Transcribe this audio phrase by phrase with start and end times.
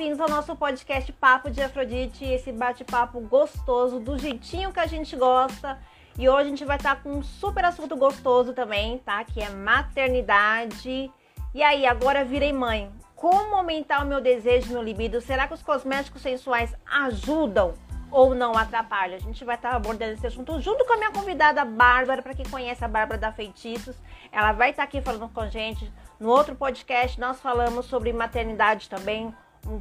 [0.00, 5.14] bem-vindos ao nosso podcast Papo de Afrodite, esse bate-papo gostoso, do jeitinho que a gente
[5.14, 5.78] gosta.
[6.18, 9.22] E hoje a gente vai estar com um super assunto gostoso também, tá?
[9.24, 11.12] Que é maternidade.
[11.52, 12.90] E aí, agora virei mãe.
[13.14, 15.20] Como aumentar o meu desejo, meu libido?
[15.20, 17.74] Será que os cosméticos sensuais ajudam
[18.10, 19.16] ou não atrapalham?
[19.16, 22.48] A gente vai estar abordando esse assunto junto com a minha convidada Bárbara, para quem
[22.48, 23.96] conhece a Bárbara da Feitiços.
[24.32, 25.92] Ela vai estar aqui falando com a gente.
[26.18, 29.34] No outro podcast nós falamos sobre maternidade também,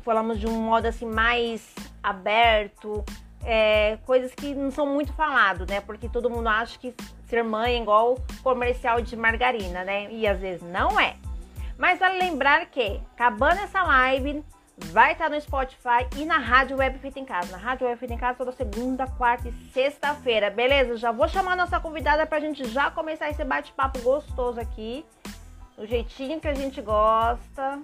[0.03, 3.03] falamos de um modo assim mais aberto,
[3.43, 5.81] é, coisas que não são muito falado, né?
[5.81, 6.93] Porque todo mundo acha que
[7.27, 10.11] ser mãe é igual comercial de margarina, né?
[10.11, 11.15] E às vezes não é.
[11.77, 14.43] Mas vale lembrar que, acabando essa live,
[14.88, 17.52] vai estar no Spotify e na Rádio Web Feita em Casa.
[17.52, 20.97] Na Rádio Web Feita em Casa toda segunda, quarta e sexta-feira, beleza?
[20.97, 25.05] Já vou chamar a nossa convidada pra gente já começar esse bate-papo gostoso aqui,
[25.77, 27.80] do jeitinho que a gente gosta.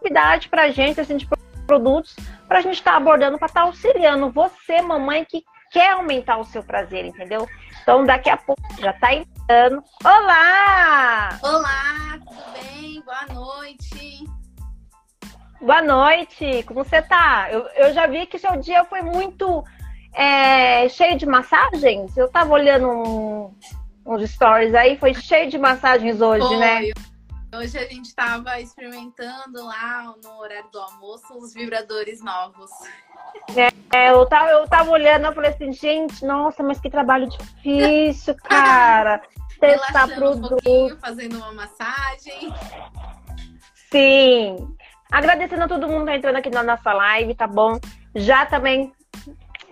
[0.00, 1.28] Novidade pra gente, assim, de
[1.66, 2.16] produtos
[2.48, 6.44] pra gente estar tá abordando, pra estar tá auxiliando você, mamãe, que quer aumentar o
[6.44, 7.46] seu prazer, entendeu?
[7.82, 9.82] Então, daqui a pouco já tá entrando.
[10.02, 11.38] Olá!
[11.42, 13.02] Olá, tudo bem?
[13.02, 14.24] Boa noite.
[15.60, 17.48] Boa noite, como você tá?
[17.50, 19.62] Eu, eu já vi que seu dia foi muito
[20.14, 22.16] é, cheio de massagens.
[22.16, 23.54] Eu tava olhando um,
[24.06, 26.56] uns stories aí, foi cheio de massagens hoje, foi.
[26.56, 26.80] né?
[27.52, 32.70] Hoje a gente estava experimentando lá no horário do almoço os vibradores novos.
[33.92, 38.36] É, eu tava, eu tava olhando, eu falei assim, gente, nossa, mas que trabalho difícil,
[38.44, 39.20] cara.
[39.58, 40.56] Testar produto.
[40.64, 42.54] Um fazendo uma massagem.
[43.90, 44.56] Sim.
[45.10, 47.80] Agradecendo a todo mundo que tá entrando aqui na nossa live, tá bom?
[48.14, 48.92] Já também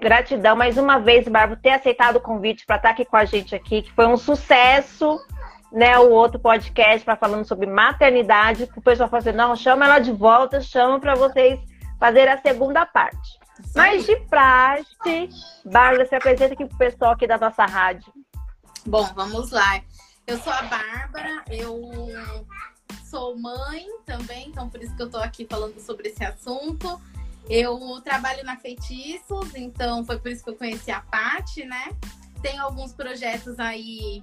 [0.00, 3.24] gratidão mais uma vez, Bárbara, ter aceitado o convite para estar tá aqui com a
[3.24, 5.18] gente aqui, que foi um sucesso
[5.72, 10.12] né, o outro podcast para falando sobre maternidade, o pessoal assim, não, chama ela de
[10.12, 11.60] volta, chama para vocês
[11.98, 13.38] fazer a segunda parte.
[13.74, 15.28] Mas de praxe,
[15.64, 18.12] Bárbara, se apresenta aqui pro pessoal aqui da nossa rádio.
[18.86, 19.82] Bom, vamos lá.
[20.26, 21.90] Eu sou a Bárbara, eu
[23.04, 27.00] sou mãe também, então por isso que eu tô aqui falando sobre esse assunto.
[27.48, 31.88] Eu trabalho na Feitiços, então foi por isso que eu conheci a Paty, né?
[32.42, 34.22] Tem alguns projetos aí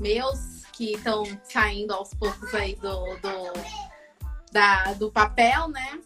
[0.00, 3.52] meus que estão saindo aos poucos aí do, do,
[4.52, 5.98] da, do papel, né?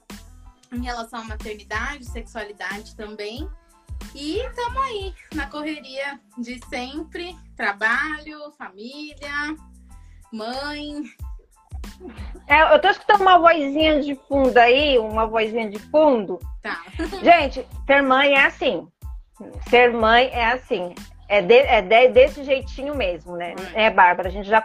[0.72, 3.46] Em relação à maternidade, sexualidade também.
[4.14, 9.54] E estamos aí na correria de sempre: trabalho, família,
[10.32, 11.02] mãe.
[12.46, 16.38] É, eu tô escutando uma vozinha de fundo aí, uma vozinha de fundo.
[16.62, 16.82] Tá.
[17.22, 18.88] Gente, ser mãe é assim.
[19.68, 20.94] Ser mãe é assim
[21.32, 23.54] é, de, é de, desse jeitinho mesmo, né?
[23.72, 24.62] É, Bárbara, a gente já.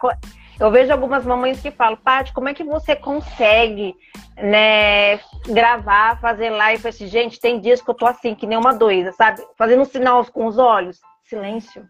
[0.60, 3.96] Eu vejo algumas mamães que falam, Paty, como é que você consegue,
[4.36, 5.18] né,
[5.48, 6.84] gravar, fazer live?
[6.84, 9.42] Eu assim, gente, tem dias que eu tô assim, que nem uma doida, sabe?
[9.58, 11.00] Fazendo um sinal com os olhos.
[11.24, 11.86] Silêncio.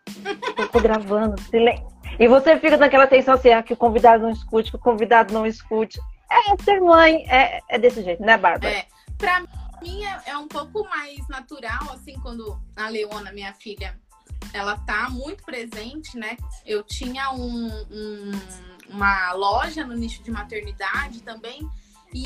[0.57, 1.87] Eu tô gravando, silêncio.
[2.19, 5.33] E você fica naquela tensão assim, ah, que o convidado não escute, que o convidado
[5.33, 5.99] não escute.
[6.29, 8.73] É, ser mãe é, é desse jeito, né, Bárbara?
[8.73, 8.85] É.
[9.17, 9.41] Pra
[9.81, 13.95] mim é, é um pouco mais natural, assim, quando a Leona, minha filha,
[14.53, 16.37] ela tá muito presente, né?
[16.65, 18.31] Eu tinha um, um,
[18.89, 21.67] uma loja no nicho de maternidade também
[22.13, 22.25] e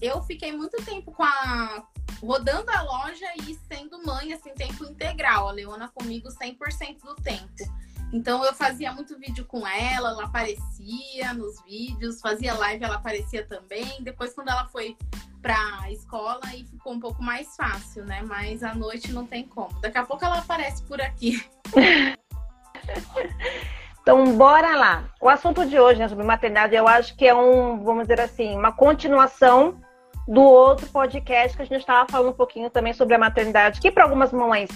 [0.00, 1.84] eu fiquei muito tempo com a
[2.22, 7.80] rodando a loja e sendo mãe assim tempo integral, a Leona comigo 100% do tempo.
[8.12, 13.46] Então eu fazia muito vídeo com ela, ela aparecia nos vídeos, fazia live, ela aparecia
[13.46, 14.02] também.
[14.02, 14.96] Depois quando ela foi
[15.40, 18.22] pra escola e ficou um pouco mais fácil, né?
[18.22, 19.78] Mas à noite não tem como.
[19.80, 21.44] Daqui a pouco ela aparece por aqui.
[24.02, 25.04] então, bora lá.
[25.20, 28.56] O assunto de hoje, né, sobre maternidade, eu acho que é um, vamos dizer assim,
[28.56, 29.80] uma continuação
[30.26, 33.90] do outro podcast que a gente estava falando um pouquinho também sobre a maternidade, que
[33.90, 34.70] para algumas mães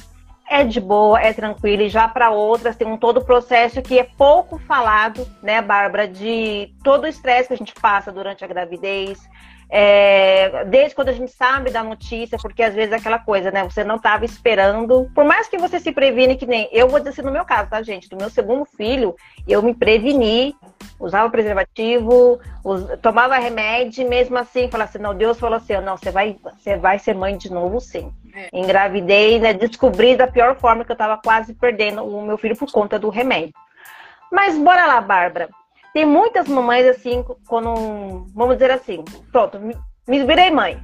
[0.49, 3.99] é de boa, é tranquila, e já para outras tem um todo o processo que
[3.99, 8.49] é pouco falado, né, Bárbara, de todo o estresse que a gente passa durante a
[8.49, 9.27] gravidez,
[9.77, 13.65] é, desde quando a gente sabe da notícia, porque às vezes é aquela coisa, né?
[13.65, 15.11] Você não estava esperando.
[15.13, 17.71] Por mais que você se previne, que nem eu vou dizer assim no meu caso,
[17.71, 18.09] tá, gente?
[18.09, 19.17] Do meu segundo filho,
[19.49, 20.55] eu me preveni,
[21.01, 22.87] usava preservativo, us...
[23.03, 27.01] tomava remédio, mesmo assim, falava assim, não, Deus falou assim, não, você vai, você vai
[27.01, 28.13] ser mãe de novo, sim.
[28.33, 28.51] É.
[28.53, 29.53] Engravidei, né?
[29.53, 33.09] Descobri da pior forma que eu estava quase perdendo o meu filho por conta do
[33.09, 33.53] remédio.
[34.31, 35.49] Mas bora lá, Bárbara.
[35.95, 40.83] Tem muitas mamães assim, quando, vamos dizer assim, pronto, me virei mãe.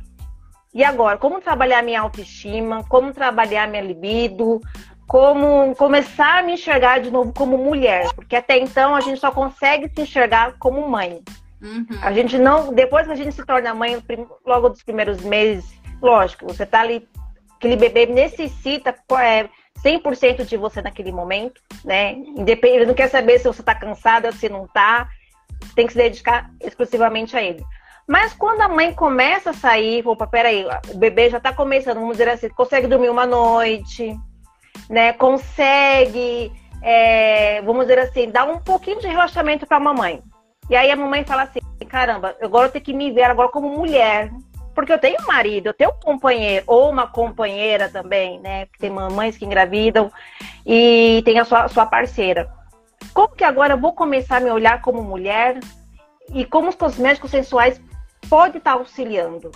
[0.73, 4.61] E agora, como trabalhar minha autoestima, como trabalhar minha libido,
[5.09, 9.33] como começar a me enxergar de novo como mulher, porque até então a gente só
[9.33, 11.21] consegue se enxergar como mãe.
[11.61, 11.87] Uhum.
[12.01, 14.01] A gente não, depois que a gente se torna mãe,
[14.47, 17.05] logo dos primeiros meses, lógico, você tá ali,
[17.57, 19.49] aquele bebê necessita é,
[19.85, 22.17] 100% de você naquele momento, né?
[22.63, 25.09] Ele não quer saber se você tá cansada, se não tá,
[25.75, 27.65] tem que se dedicar exclusivamente a ele.
[28.07, 32.17] Mas quando a mãe começa a sair, opa, peraí, o bebê já tá começando, vamos
[32.17, 34.19] dizer assim, consegue dormir uma noite,
[34.89, 35.13] né?
[35.13, 40.23] Consegue, é, vamos dizer assim, dar um pouquinho de relaxamento para a mamãe.
[40.69, 43.69] E aí a mamãe fala assim, caramba, agora eu tenho que me ver agora como
[43.69, 44.31] mulher,
[44.81, 48.67] porque eu tenho um marido, eu tenho um companheiro ou uma companheira também, né?
[48.79, 50.11] Tem mamães que engravidam
[50.65, 52.51] e tem a sua, sua parceira.
[53.13, 55.61] Como que agora eu vou começar a me olhar como mulher
[56.33, 57.79] e como os cosméticos sensuais
[58.27, 59.51] podem estar auxiliando?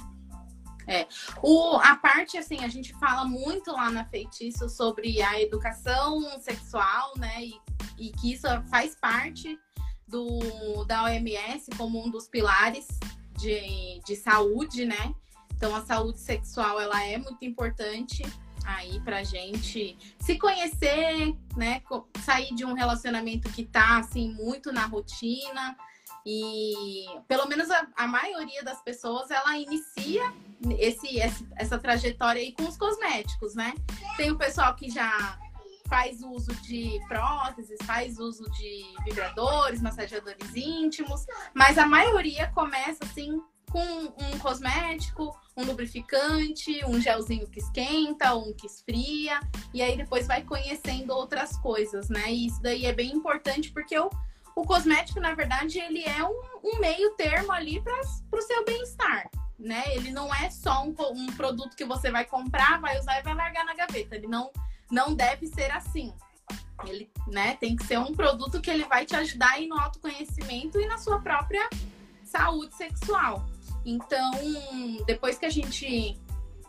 [0.86, 1.06] É.
[1.42, 7.14] O, a parte, assim, a gente fala muito lá na Feitiço sobre a educação sexual,
[7.16, 7.42] né?
[7.42, 7.54] E,
[7.98, 9.58] e que isso faz parte
[10.06, 12.86] do, da OMS como um dos pilares
[13.36, 15.14] de, de saúde, né?
[15.56, 18.22] Então, a saúde sexual, ela é muito importante
[18.64, 21.82] aí pra gente se conhecer, né?
[22.24, 25.76] Sair de um relacionamento que tá, assim, muito na rotina.
[26.26, 30.22] E pelo menos a, a maioria das pessoas, ela inicia
[30.78, 31.20] esse,
[31.56, 33.74] essa trajetória aí com os cosméticos, né?
[34.16, 35.38] Tem o pessoal que já
[35.88, 43.40] faz uso de próteses, faz uso de vibradores, massageadores íntimos, mas a maioria começa assim
[43.70, 49.40] com um cosmético, um lubrificante, um gelzinho que esquenta, um que esfria,
[49.72, 52.32] e aí depois vai conhecendo outras coisas, né?
[52.32, 54.08] E isso daí é bem importante porque o,
[54.54, 58.00] o cosmético, na verdade, ele é um, um meio termo ali para
[58.32, 59.28] o seu bem-estar.
[59.58, 59.82] Né?
[59.94, 63.34] Ele não é só um, um produto que você vai comprar, vai usar e vai
[63.34, 64.14] largar na gaveta.
[64.14, 64.52] Ele não,
[64.90, 66.12] não deve ser assim.
[66.86, 70.78] Ele, né, tem que ser um produto que ele vai te ajudar aí no autoconhecimento
[70.78, 71.68] e na sua própria
[72.24, 73.46] saúde sexual.
[73.84, 74.32] Então,
[75.06, 76.18] depois que a gente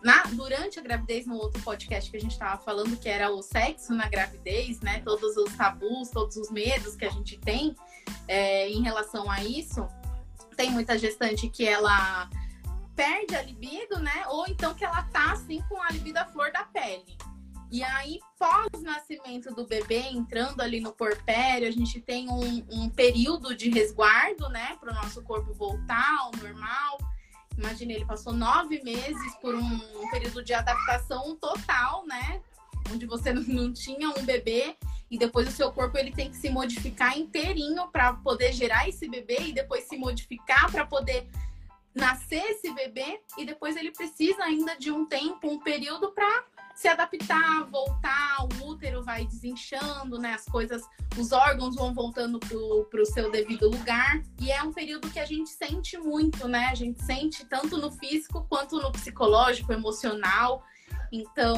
[0.05, 3.41] na, durante a gravidez, no outro podcast que a gente estava falando, que era o
[3.41, 5.01] sexo na gravidez, né?
[5.03, 7.75] Todos os tabus, todos os medos que a gente tem
[8.27, 9.87] é, em relação a isso.
[10.55, 12.29] Tem muita gestante que ela
[12.95, 14.25] perde a libido, né?
[14.27, 17.17] Ou então que ela tá assim com a libido à flor da pele.
[17.71, 23.55] E aí, pós-nascimento do bebê, entrando ali no porpério, a gente tem um, um período
[23.55, 26.97] de resguardo, né, para o nosso corpo voltar ao normal.
[27.57, 32.41] Imagina, ele passou nove meses por um, um período de adaptação total, né,
[32.91, 34.77] onde você não tinha um bebê
[35.09, 39.07] e depois o seu corpo ele tem que se modificar inteirinho para poder gerar esse
[39.07, 41.27] bebê e depois se modificar para poder
[41.93, 46.43] nascer esse bebê e depois ele precisa ainda de um tempo, um período para
[46.75, 50.33] se adaptar, voltar, o útero vai desinchando, né?
[50.33, 50.83] As coisas,
[51.17, 54.21] os órgãos vão voltando para o seu devido lugar.
[54.39, 56.67] E é um período que a gente sente muito, né?
[56.67, 60.63] A gente sente tanto no físico quanto no psicológico, emocional.
[61.11, 61.57] Então,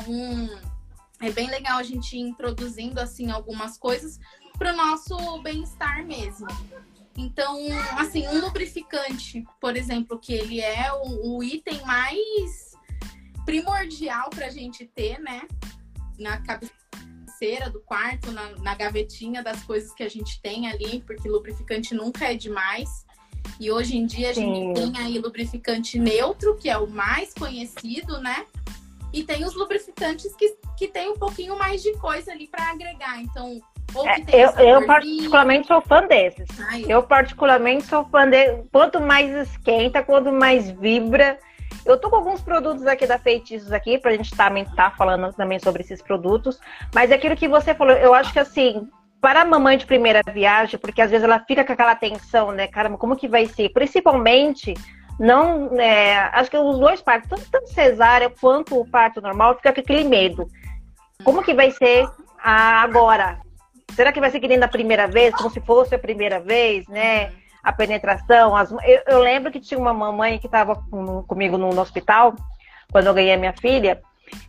[1.19, 4.19] é bem legal a gente ir introduzindo assim algumas coisas
[4.55, 6.47] para o nosso bem-estar mesmo.
[7.17, 7.57] Então,
[7.97, 12.66] assim, um lubrificante, por exemplo, que ele é o, o item mais
[13.47, 15.43] primordial para a gente ter, né?
[16.19, 21.29] Na cabeceira do quarto, na, na gavetinha das coisas que a gente tem ali, porque
[21.29, 22.89] lubrificante nunca é demais.
[23.57, 24.53] E hoje em dia a Sim.
[24.53, 28.45] gente tem aí lubrificante neutro, que é o mais conhecido, né?
[29.13, 33.21] E tem os lubrificantes que, que tem um pouquinho mais de coisa ali para agregar.
[33.21, 33.61] Então,
[34.27, 36.49] é, eu, eu particularmente sou fã desses.
[36.59, 36.83] Ai.
[36.89, 41.39] Eu particularmente sou fã de quanto mais esquenta, quanto mais vibra.
[41.85, 45.59] Eu tô com alguns produtos aqui da Feitiços aqui pra gente também tá, falando também
[45.59, 46.59] sobre esses produtos,
[46.93, 48.89] mas é aquilo que você falou, eu acho que assim,
[49.21, 52.67] para a mamãe de primeira viagem, porque às vezes ela fica com aquela tensão, né?
[52.67, 53.69] Caramba, como que vai ser?
[53.69, 54.73] Principalmente
[55.19, 59.73] não, é, acho que os dois partos, tanto, tanto cesárea quanto o parto normal, fica
[59.73, 60.47] com aquele medo.
[61.23, 62.07] Como que vai ser
[62.43, 63.39] agora?
[63.93, 66.87] Será que vai ser que nem da primeira vez, como se fosse a primeira vez,
[66.87, 67.31] né?
[67.67, 68.55] A penetração.
[68.55, 68.71] As...
[68.71, 72.33] Eu, eu lembro que tinha uma mamãe que estava com, comigo no, no, hospital,
[72.89, 74.01] quando eu ganhei a minha filha.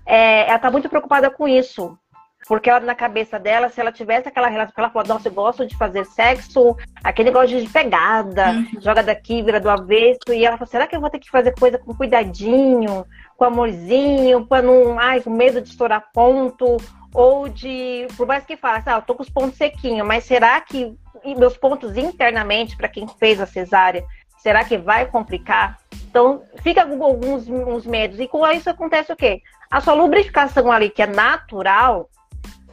[0.06, 1.98] É, ela tá muito preocupada com isso.
[2.46, 5.66] Porque ela, na cabeça dela, se ela tivesse aquela relação, ela falou, nossa, eu gosto
[5.66, 8.80] de fazer sexo, aquele negócio de pegada, uhum.
[8.80, 10.20] joga daqui, vira do avesso.
[10.30, 13.04] E ela falou, será que eu vou ter que fazer coisa com cuidadinho,
[13.36, 16.78] com amorzinho, para não, ai, com medo de estourar ponto?
[17.14, 20.24] Ou de, por mais que fale, assim, ah, eu tô com os pontos sequinhos, mas
[20.24, 24.04] será que meus pontos internamente, para quem fez a cesárea,
[24.38, 25.78] será que vai complicar?
[26.08, 28.18] Então, fica alguns uns medos.
[28.20, 29.42] E com isso acontece o quê?
[29.70, 32.08] A sua lubrificação ali, que é natural,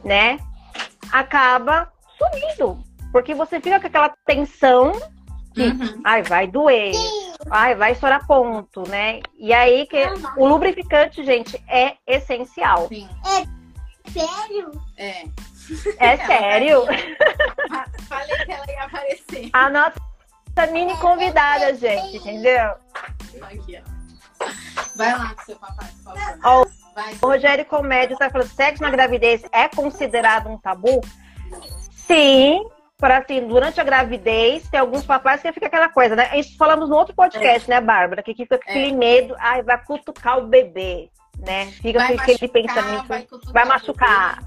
[0.04, 0.38] né,
[1.10, 2.78] acaba sumindo.
[3.12, 4.92] Porque você fica com aquela tensão
[5.54, 6.00] que, uhum.
[6.04, 6.92] ai, vai doer,
[7.50, 9.20] Ai, vai estourar ponto, né?
[9.38, 10.02] E aí que
[10.36, 12.88] o lubrificante, gente, é essencial.
[12.88, 13.08] Sim.
[14.20, 14.72] Sério?
[14.96, 15.24] É.
[15.98, 16.84] É sério.
[18.08, 19.50] Falei que ela ia aparecer.
[19.52, 22.74] A nossa mini convidada, gente, entendeu?
[23.42, 24.46] Aqui, ó.
[24.96, 26.38] Vai lá com seu papai, por favor.
[26.44, 27.14] Ó, Vai.
[27.20, 31.02] O Rogério Comédio tá falando, sexo na gravidez é considerado um tabu?
[31.90, 36.38] Sim, para assim, durante a gravidez, tem alguns papais que fica aquela coisa, né?
[36.38, 38.22] Isso falamos no outro podcast, né, Bárbara?
[38.22, 41.66] Que fica com aquele medo, ai, vai cutucar o bebê, né?
[41.66, 44.42] Fica Vai com aquele pensamento, vai vai, machucar.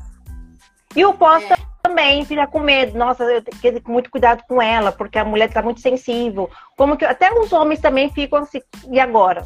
[0.95, 1.55] E o pós É.
[1.83, 2.97] também fica com medo.
[2.97, 6.49] Nossa, eu tenho que ter muito cuidado com ela, porque a mulher tá muito sensível.
[6.75, 9.43] Como que até os homens também ficam assim, e agora?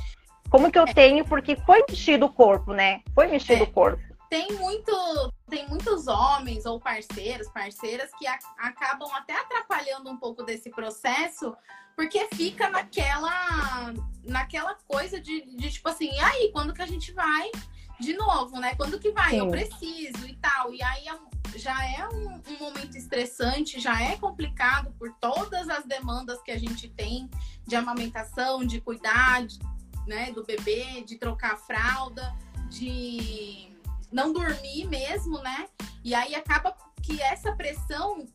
[0.49, 1.25] Como que eu tenho?
[1.25, 3.01] Porque foi mexido o corpo, né?
[3.13, 3.63] Foi mexido É.
[3.63, 4.12] o corpo.
[4.33, 10.41] Tem muito, tem muitos homens ou parceiros, parceiras que a- acabam até atrapalhando um pouco
[10.41, 11.55] desse processo,
[11.95, 17.11] porque fica naquela naquela coisa de, de tipo assim, e aí, quando que a gente
[17.11, 17.51] vai
[17.99, 18.73] de novo, né?
[18.73, 19.39] Quando que vai?
[19.39, 19.51] Eu Sim.
[19.51, 20.73] preciso e tal.
[20.73, 21.19] E aí é
[21.55, 26.57] já é um, um momento estressante, já é complicado por todas as demandas que a
[26.57, 27.29] gente tem
[27.67, 29.59] de amamentação, de cuidar, de-
[30.07, 32.35] né, do bebê, de trocar a fralda,
[32.67, 33.71] de
[34.13, 35.67] não dormir mesmo, né?
[36.03, 38.25] E aí acaba que essa pressão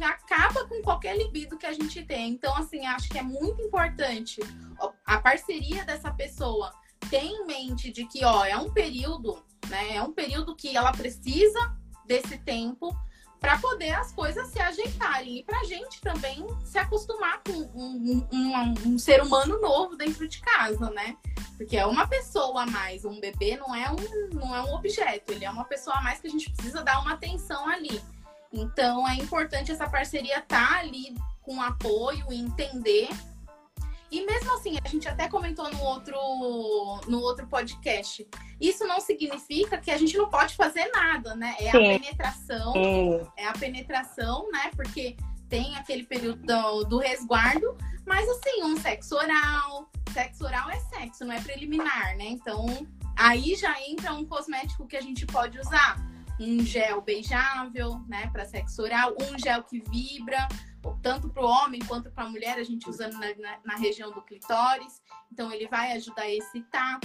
[0.00, 2.30] acaba com qualquer libido que a gente tem.
[2.30, 4.40] Então, assim, acho que é muito importante
[5.04, 6.72] a parceria dessa pessoa
[7.10, 9.96] ter em mente de que, ó, é um período, né?
[9.96, 12.96] É um período que ela precisa desse tempo
[13.42, 18.24] para poder as coisas se ajeitarem e para a gente também se acostumar com um,
[18.32, 21.16] um- um- um ser humano novo dentro de casa, né?
[21.56, 25.32] Porque é uma pessoa a mais, um bebê não é um, não é um objeto,
[25.32, 28.00] ele é uma pessoa a mais que a gente precisa dar uma atenção ali.
[28.52, 33.08] Então é importante essa parceria estar ali com apoio e entender.
[34.12, 36.14] E mesmo assim, a gente até comentou no outro,
[37.08, 38.28] no outro podcast.
[38.60, 41.56] Isso não significa que a gente não pode fazer nada, né?
[41.58, 41.78] É Sim.
[41.78, 44.70] a penetração E é a penetração, né?
[44.76, 45.16] Porque
[45.48, 47.74] tem aquele período do, do resguardo,
[48.06, 49.90] mas assim, um sexo oral.
[50.12, 52.26] Sexo oral é sexo, não é preliminar, né?
[52.26, 55.96] Então, aí já entra um cosmético que a gente pode usar.
[56.38, 60.48] Um gel beijável, né, para sexo oral, um gel que vibra,
[61.02, 64.10] tanto para o homem quanto para a mulher, a gente usando na, na- na região
[64.10, 65.00] do clitóris.
[65.32, 66.98] Então, ele vai ajudar a excitar.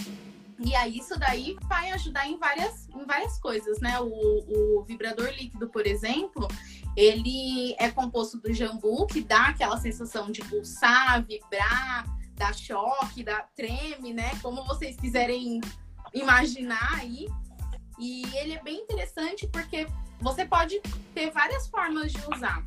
[0.60, 4.00] E aí, isso daí vai ajudar em várias, em várias coisas, né?
[4.00, 6.48] O, o vibrador líquido, por exemplo,
[6.96, 13.42] ele é composto do jambu, que dá aquela sensação de pulsar, vibrar, dá choque, dá
[13.56, 14.32] treme, né?
[14.42, 15.62] Como vocês quiserem
[16.14, 17.28] imaginar aí.
[18.00, 19.88] E ele é bem interessante porque
[20.20, 20.80] você pode
[21.14, 22.64] ter várias formas de usar.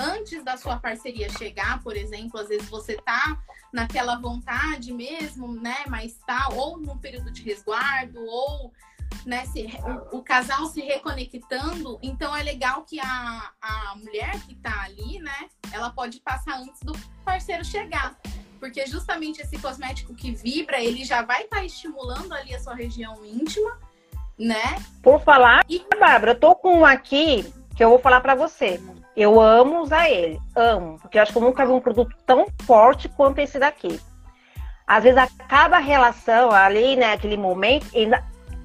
[0.00, 3.38] Antes da sua parceria chegar, por exemplo, às vezes você tá
[3.70, 5.76] naquela vontade mesmo, né?
[5.88, 8.72] Mas tá ou num período de resguardo, ou
[9.26, 9.66] né, se,
[10.10, 11.98] o, o casal se reconectando.
[12.02, 15.50] Então é legal que a, a mulher que tá ali, né?
[15.70, 18.16] Ela pode passar antes do parceiro chegar.
[18.58, 23.22] Porque justamente esse cosmético que vibra, ele já vai estar estimulando ali a sua região
[23.22, 23.78] íntima,
[24.38, 24.82] né?
[25.02, 27.44] por falar, E Bárbara, eu tô com um aqui
[27.76, 28.80] que eu vou falar pra você.
[29.16, 32.46] Eu amo usar ele, amo, porque eu acho que eu nunca vi um produto tão
[32.64, 34.00] forte quanto esse daqui.
[34.86, 38.08] Às vezes acaba a relação ali, né, aquele momento, e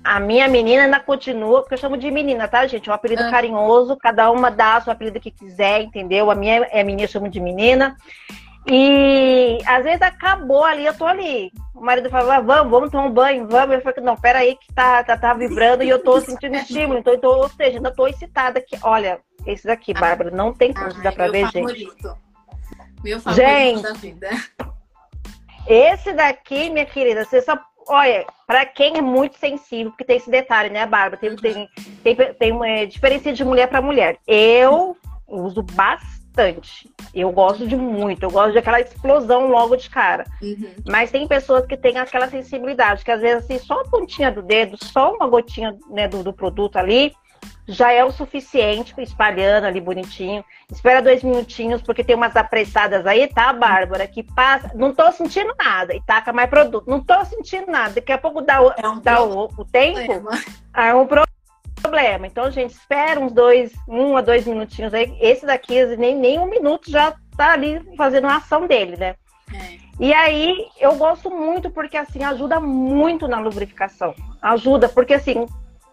[0.03, 2.87] a minha menina ainda continua, porque eu chamo de menina, tá, gente?
[2.87, 3.31] É um apelido Ah.
[3.31, 6.29] carinhoso, cada uma dá o seu apelido que quiser, entendeu?
[6.29, 7.95] A minha é menina, eu chamo de menina.
[8.67, 11.51] E às vezes acabou ali, eu tô ali.
[11.73, 13.75] O marido fala, "Ah, vamos, vamos tomar um banho, vamos.
[13.75, 16.97] Eu falei, não, peraí, que tá, tá, tá vibrando e eu tô sentindo estímulo.
[16.99, 18.75] Então, eu tô, ou seja, ainda tô excitada aqui.
[18.81, 21.53] Olha, esse daqui, Bárbara, não tem como, Ai, dá pra ver, gente.
[21.53, 22.17] favorito.
[23.03, 23.81] Meu favorito Gente.
[23.83, 24.29] da vida.
[25.67, 27.57] Esse daqui, minha querida, você só.
[27.87, 31.17] Olha, pra quem é muito sensível, porque tem esse detalhe, né, Bárbara?
[31.17, 31.69] Tem, tem,
[32.03, 34.17] tem, tem uma é, diferença de mulher pra mulher.
[34.27, 34.97] Eu
[35.27, 36.89] uso bastante.
[37.13, 38.23] Eu gosto de muito.
[38.23, 40.25] Eu gosto daquela explosão logo de cara.
[40.41, 40.73] Uhum.
[40.87, 44.41] Mas tem pessoas que têm aquela sensibilidade, que às vezes assim, só a pontinha do
[44.41, 47.13] dedo, só uma gotinha né, do, do produto ali,
[47.67, 50.43] já é o suficiente, espalhando ali bonitinho.
[50.71, 54.07] Espera dois minutinhos, porque tem umas apressadas aí, tá, Bárbara?
[54.07, 54.71] Que passa.
[54.75, 55.93] Não tô sentindo nada.
[55.95, 56.89] E taca mais produto.
[56.89, 57.95] Não tô sentindo nada.
[57.95, 60.29] Daqui a pouco dá o, É um dá o, o tempo.
[60.73, 61.23] É um pro-
[61.81, 62.27] problema.
[62.27, 65.15] Então, gente, espera uns dois, um a dois minutinhos aí.
[65.21, 69.15] Esse daqui, nem, nem um minuto já tá ali fazendo a ação dele, né?
[69.53, 69.85] É.
[69.97, 74.13] E aí, eu gosto muito porque, assim, ajuda muito na lubrificação.
[74.41, 75.45] Ajuda, porque, assim,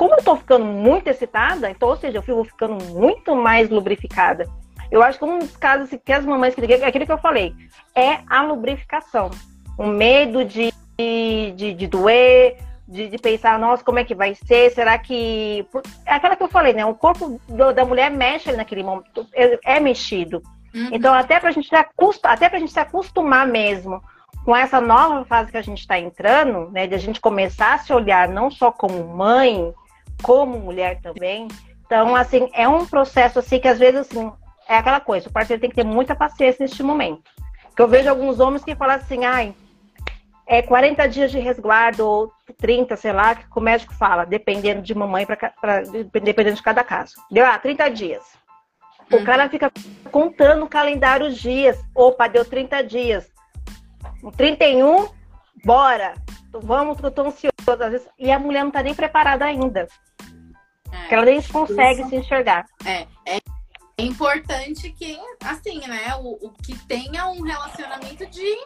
[0.03, 4.49] como eu tô ficando muito excitada, então, ou seja, eu fico ficando muito mais lubrificada.
[4.91, 7.55] Eu acho que um dos casos que as mamães que é aquilo que eu falei,
[7.95, 9.31] é a lubrificação.
[9.79, 12.57] O medo de, de, de doer,
[12.89, 14.73] de, de, pensar, nossa, como é que vai ser?
[14.73, 15.65] Será que.
[16.05, 16.85] É aquela que eu falei, né?
[16.85, 20.43] O corpo do, da mulher mexe naquele momento, é, é mexido.
[20.75, 20.89] Uhum.
[20.91, 24.03] Então, até pra gente se acostumar, até pra gente se acostumar mesmo
[24.45, 26.89] com essa nova fase que a gente está entrando, né?
[26.89, 29.73] De a gente começar a se olhar não só como mãe,
[30.23, 31.49] como mulher também.
[31.85, 34.33] Então, assim, é um processo assim que às vezes assim,
[34.69, 37.23] é aquela coisa, o parceiro tem que ter muita paciência neste momento.
[37.77, 39.55] Que eu vejo alguns homens que falam assim, ai,
[40.47, 44.95] é 40 dias de resguardo, ou 30, sei lá, que o médico fala, dependendo de
[44.95, 45.83] mamãe, pra, pra,
[46.23, 47.15] dependendo de cada caso.
[47.31, 48.23] Deu, ah, 30 dias.
[49.11, 49.25] O uhum.
[49.25, 49.71] cara fica
[50.11, 51.79] contando o calendário os dias.
[51.95, 53.31] Opa, deu 30 dias.
[54.23, 55.09] No 31,
[55.65, 56.15] bora.
[56.53, 57.52] Vamos, eu tô ansioso.
[57.67, 59.87] Às vezes, e a mulher não tá nem preparada ainda.
[60.91, 62.11] É, porque ela nem consegue isso.
[62.11, 62.67] se enxergar.
[62.85, 63.41] É, é
[63.99, 68.57] importante que, assim, né, o, o que tenha um relacionamento de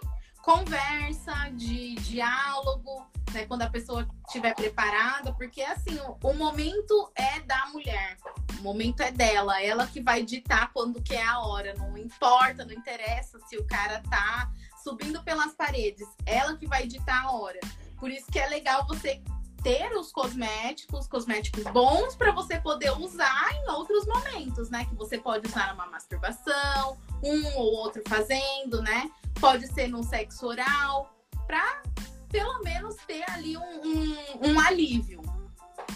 [0.42, 7.40] conversa, de diálogo, né, quando a pessoa estiver preparada, porque assim, o, o, momento é
[7.40, 8.16] da mulher,
[8.58, 12.64] o momento é dela, ela que vai ditar quando que é a hora, não importa,
[12.64, 14.48] não interessa se o cara tá
[14.84, 17.58] subindo pelas paredes, ela que vai ditar a hora.
[17.98, 19.22] Por isso que é legal você
[19.62, 24.84] ter os cosméticos, cosméticos bons para você poder usar em outros momentos, né?
[24.84, 29.10] Que você pode usar numa masturbação, um ou outro fazendo, né?
[29.40, 31.12] Pode ser num sexo oral,
[31.46, 31.82] para
[32.28, 35.20] pelo menos ter ali um, um, um, alívio.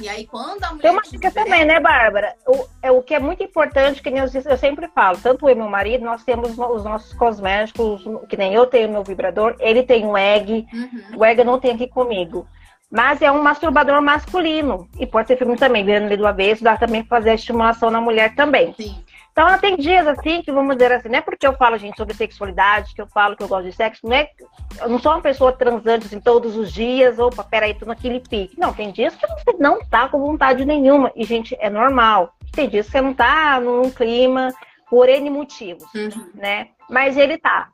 [0.00, 0.82] E aí, quando a mulher.
[0.82, 2.34] Tem uma dica também, né, Bárbara?
[2.46, 5.54] O, é, o que é muito importante, que eu, eu sempre falo, tanto eu e
[5.54, 10.06] meu marido, nós temos os nossos cosméticos, que nem eu tenho meu vibrador, ele tem
[10.06, 11.18] o egg, uhum.
[11.18, 12.46] o egg eu não tenho aqui comigo.
[12.90, 14.88] Mas é um masturbador masculino.
[14.98, 17.88] E pode ser feminino também, virando ali do avesso, dá também pra fazer a estimulação
[17.90, 18.74] na mulher também.
[18.74, 19.04] Sim.
[19.40, 22.12] Então, tem dias assim que, vamos dizer assim, não é porque eu falo, gente, sobre
[22.12, 24.28] sexualidade, que eu falo que eu gosto de sexo, não é.
[24.78, 28.60] Eu não sou uma pessoa transante assim todos os dias, opa, peraí, tô naquele pique.
[28.60, 31.10] Não, tem dias que você não tá com vontade nenhuma.
[31.16, 32.34] E, gente, é normal.
[32.52, 34.52] Tem dias que você não tá num clima
[34.90, 36.30] por N motivos, uhum.
[36.34, 36.68] né?
[36.90, 37.68] Mas ele tá.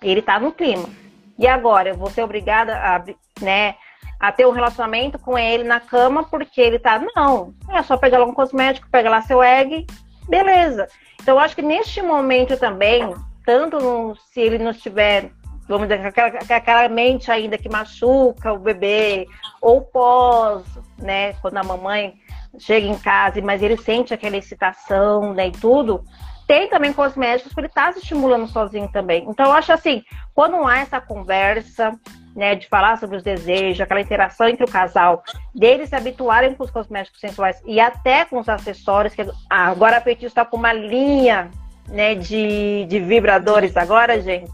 [0.00, 0.88] Ele tá no clima.
[1.36, 3.02] E agora, eu vou ser obrigada a,
[3.42, 3.74] né?
[4.20, 7.02] a ter um relacionamento com ele na cama porque ele tá.
[7.16, 9.86] Não, é só pegar lá um cosmético, pega lá seu egg,
[10.30, 10.86] beleza.
[11.20, 13.14] Então, acho que neste momento também,
[13.44, 15.30] tanto no, se ele não estiver,
[15.68, 19.26] vamos dizer, aquela, aquela mente ainda que machuca o bebê,
[19.60, 20.64] ou pós,
[20.98, 22.14] né, quando a mamãe
[22.58, 26.02] chega em casa, mas ele sente aquela excitação, né, e tudo,
[26.46, 29.24] tem também cosméticos que ele está se estimulando sozinho também.
[29.28, 30.02] Então, eu acho assim,
[30.34, 31.92] quando há essa conversa,
[32.34, 35.22] né, de falar sobre os desejos, aquela interação entre o casal,
[35.54, 39.96] deles se habituarem com os cosméticos sensuais e até com os acessórios, que ah, agora
[39.96, 41.50] a Petit está com uma linha,
[41.88, 44.50] né, de, de vibradores agora, gente.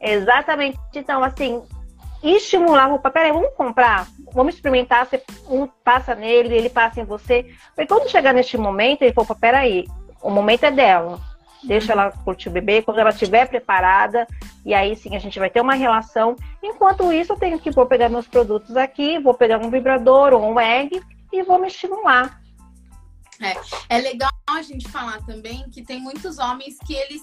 [0.00, 0.78] Exatamente.
[0.94, 1.62] Então, assim,
[2.22, 7.46] estimular o papel, vamos comprar, vamos experimentar, você um passa nele, ele passa em você.
[7.74, 9.84] Porque quando chegar neste momento, ele falou, peraí,
[10.22, 11.18] o momento é dela
[11.62, 14.26] deixa ela curtir o bebê, quando ela estiver preparada,
[14.64, 16.36] e aí sim a gente vai ter uma relação.
[16.62, 20.42] Enquanto isso, eu tenho que vou pegar meus produtos aqui, vou pegar um vibrador ou
[20.42, 21.00] um egg
[21.32, 22.40] e vou me estimular.
[23.40, 27.22] É, é legal a gente falar também que tem muitos homens que eles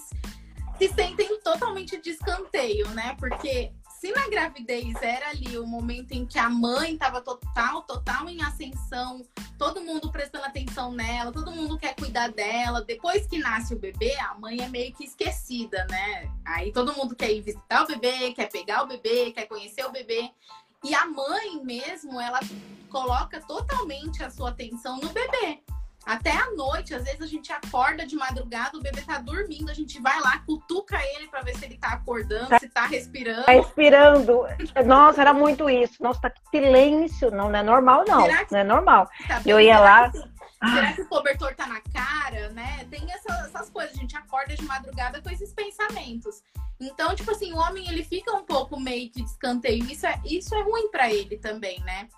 [0.78, 3.16] se sentem totalmente de escanteio, né?
[3.18, 3.72] Porque
[4.04, 8.42] se na gravidez era ali o momento em que a mãe estava total, total em
[8.42, 9.24] ascensão,
[9.56, 12.82] todo mundo prestando atenção nela, todo mundo quer cuidar dela.
[12.82, 16.30] Depois que nasce o bebê, a mãe é meio que esquecida, né?
[16.44, 19.90] Aí todo mundo quer ir visitar o bebê, quer pegar o bebê, quer conhecer o
[19.90, 20.30] bebê.
[20.84, 22.40] E a mãe mesmo, ela
[22.90, 25.62] coloca totalmente a sua atenção no bebê.
[26.06, 29.74] Até à noite, às vezes a gente acorda de madrugada, o bebê tá dormindo, a
[29.74, 33.44] gente vai lá, cutuca ele para ver se ele tá acordando, tá, se tá respirando.
[33.44, 34.40] Tá respirando.
[34.84, 36.02] Nossa, era muito isso.
[36.02, 37.30] Nossa, tá silêncio.
[37.30, 38.24] Não, não é normal, não.
[38.24, 38.52] Que...
[38.52, 39.08] Não é normal.
[39.26, 40.10] Tá eu ia lá.
[40.10, 40.18] Que,
[40.68, 42.86] será que o cobertor tá na cara, né?
[42.90, 46.42] Tem essa, essas coisas, a gente acorda de madrugada com esses pensamentos.
[46.78, 49.84] Então, tipo assim, o homem ele fica um pouco meio que de escanteio.
[49.84, 52.08] Isso é, isso é ruim para ele também, né?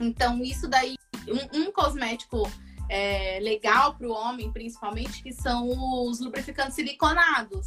[0.00, 0.96] Então, isso daí,
[1.28, 2.50] um, um cosmético
[2.88, 5.68] é, legal para o homem, principalmente, que são
[6.08, 7.64] os lubrificantes siliconados,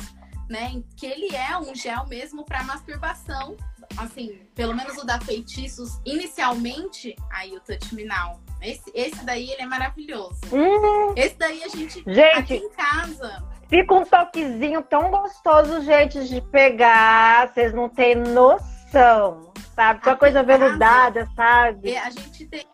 [0.49, 0.81] né?
[0.95, 3.55] Que ele é um gel mesmo para masturbação.
[3.97, 8.39] Assim, pelo menos o da Feitiços, inicialmente, aí o Touch Me Now.
[8.61, 10.39] Esse, esse daí ele é maravilhoso.
[10.51, 11.13] Uhum.
[11.15, 13.43] Esse daí a gente, gente aqui em casa.
[13.67, 17.51] Fica um toquezinho tão gostoso, gente, de pegar.
[17.53, 20.01] Vocês não têm noção, sabe?
[20.01, 21.95] Que uma coisa veludada, sabe?
[21.95, 22.65] A gente tem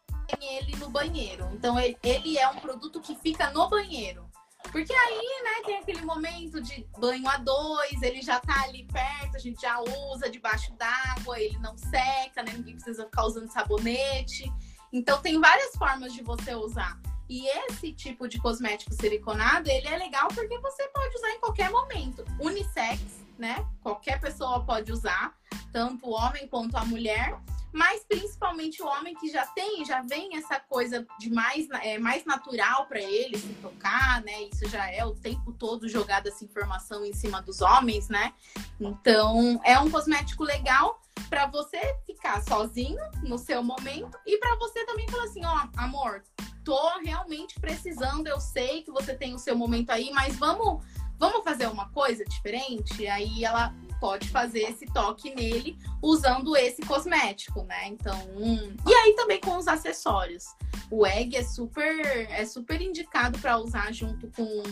[0.42, 1.50] ele no banheiro.
[1.54, 4.26] Então, ele, ele é um produto que fica no banheiro.
[4.72, 9.36] Porque aí, né, tem aquele momento de banho a dois, ele já tá ali perto,
[9.36, 12.54] a gente já usa debaixo d'água, ele não seca, né?
[12.54, 14.52] Ninguém precisa ficar usando sabonete.
[14.92, 17.00] Então tem várias formas de você usar.
[17.28, 21.70] E esse tipo de cosmético siliconado, ele é legal porque você pode usar em qualquer
[21.72, 22.24] momento.
[22.40, 23.02] Unissex,
[23.38, 23.66] né?
[23.82, 25.36] Qualquer pessoa pode usar,
[25.72, 27.40] tanto o homem quanto a mulher.
[27.76, 32.24] Mas principalmente o homem que já tem, já vem essa coisa de mais, é, mais
[32.24, 34.44] natural para ele se tocar, né?
[34.44, 38.34] Isso já é o tempo todo jogada essa informação em cima dos homens, né?
[38.80, 44.86] Então é um cosmético legal para você ficar sozinho no seu momento e para você
[44.86, 46.24] também falar assim, ó, amor,
[46.64, 50.82] tô realmente precisando, eu sei que você tem o seu momento aí, mas vamos,
[51.20, 53.06] vamos fazer uma coisa diferente?
[53.06, 57.88] Aí ela pode fazer esse toque nele usando esse cosmético, né?
[57.88, 58.76] Então, hum...
[58.88, 60.44] e aí também com os acessórios.
[60.92, 64.64] O egg é super é super indicado para usar junto com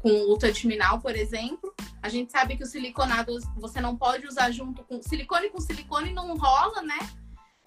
[0.00, 1.74] com o touchminal, por exemplo.
[2.02, 6.12] A gente sabe que o siliconado você não pode usar junto com silicone com silicone
[6.12, 6.98] não rola, né?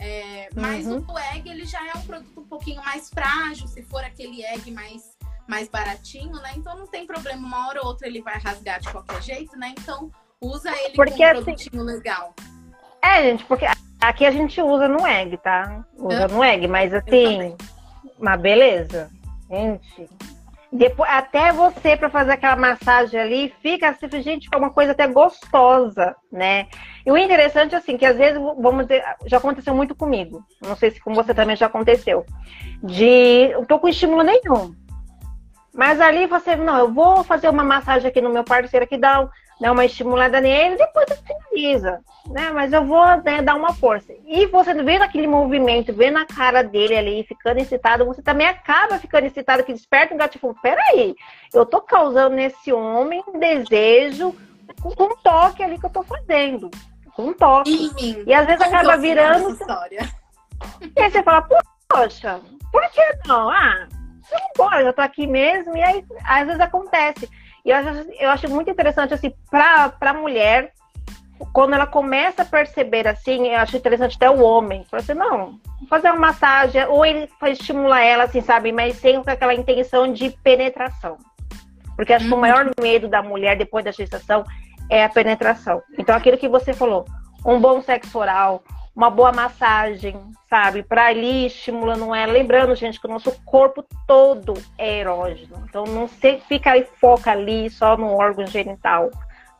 [0.03, 1.05] É, mas uhum.
[1.07, 4.71] o egg ele já é um produto um pouquinho mais frágil, se for aquele egg
[4.71, 5.15] mais,
[5.47, 6.53] mais baratinho, né?
[6.55, 9.75] Então não tem problema, uma hora ou outra ele vai rasgar de qualquer jeito, né?
[9.77, 10.11] Então
[10.41, 12.33] usa ele porque, com um assim, produtinho legal.
[13.01, 13.65] É, gente, porque
[13.99, 15.83] aqui a gente usa no egg, tá?
[15.97, 17.55] Usa no egg, mas assim,
[18.19, 19.09] uma beleza.
[19.49, 20.09] Gente,
[20.71, 25.05] depois, até você para fazer aquela massagem ali, fica assim, gente, fica uma coisa até
[25.05, 26.67] gostosa, né?
[27.05, 30.43] E o interessante, assim, que às vezes, vamos dizer, já aconteceu muito comigo.
[30.61, 32.25] Não sei se com você também já aconteceu.
[32.81, 33.51] De.
[33.51, 34.73] Eu tô com estímulo nenhum.
[35.73, 39.27] Mas ali você, não, eu vou fazer uma massagem aqui no meu parceiro que dá
[39.61, 42.49] né, uma estimulada nele, depois você finaliza, né?
[42.49, 44.11] Mas eu vou né, dar uma força.
[44.25, 48.97] E você vendo aquele movimento, vendo a cara dele ali, ficando excitado, você também acaba
[48.97, 51.15] ficando excitado, que desperta um gato, tipo, peraí,
[51.53, 54.35] eu tô causando nesse homem um desejo
[54.81, 56.71] com um toque ali que eu tô fazendo.
[57.15, 57.91] Com um toque.
[57.99, 59.57] Sim, e às vezes acaba virando.
[60.95, 61.47] E aí você fala,
[61.89, 62.39] poxa,
[62.71, 63.49] por que não?
[63.49, 63.87] Ah,
[64.55, 65.75] vamos eu tô aqui mesmo.
[65.75, 67.27] E aí, às vezes acontece.
[67.65, 70.71] E eu acho, eu acho muito interessante, assim, para a mulher,
[71.53, 74.85] quando ela começa a perceber assim, eu acho interessante até o homem.
[74.89, 79.53] Fala assim, não, fazer uma massagem, ou ele estimula ela, assim, sabe, mas sem aquela
[79.53, 81.17] intenção de penetração.
[81.95, 82.41] Porque acho que o uhum.
[82.41, 84.43] maior medo da mulher depois da gestação
[84.89, 85.81] é a penetração.
[85.97, 87.05] Então, aquilo que você falou,
[87.45, 88.63] um bom sexo oral,
[88.95, 90.83] uma boa massagem, sabe?
[90.83, 92.31] Para ali estimulando ela.
[92.31, 95.63] Lembrando, gente, que o nosso corpo todo é erógeno.
[95.67, 99.09] Então não se fica e foca ali só no órgão genital.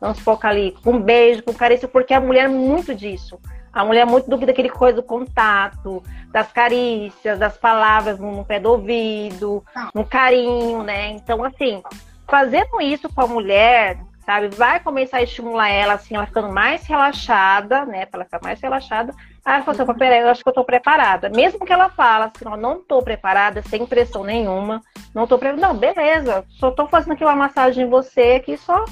[0.02, 3.40] Não se foca ali com um beijo, com carícia, porque a mulher é muito disso.
[3.72, 8.60] A mulher é muito do, daquele coisa do contato, das carícias, das palavras no pé
[8.60, 9.64] do ouvido,
[9.94, 11.12] no carinho, né?
[11.12, 11.82] Então, assim,
[12.28, 14.50] fazendo isso com a mulher, sabe?
[14.56, 18.06] Vai começar a estimular ela, assim, ela ficando mais relaxada, né?
[18.06, 19.14] Pra ela ficar mais relaxada.
[19.44, 21.30] Aí ela fala assim, peraí, eu acho que eu tô preparada.
[21.30, 24.82] Mesmo que ela fala assim, ó, não tô preparada, sem pressão nenhuma,
[25.14, 25.68] não tô preparada.
[25.68, 28.86] Não, beleza, só tô fazendo aqui uma massagem em você aqui, só...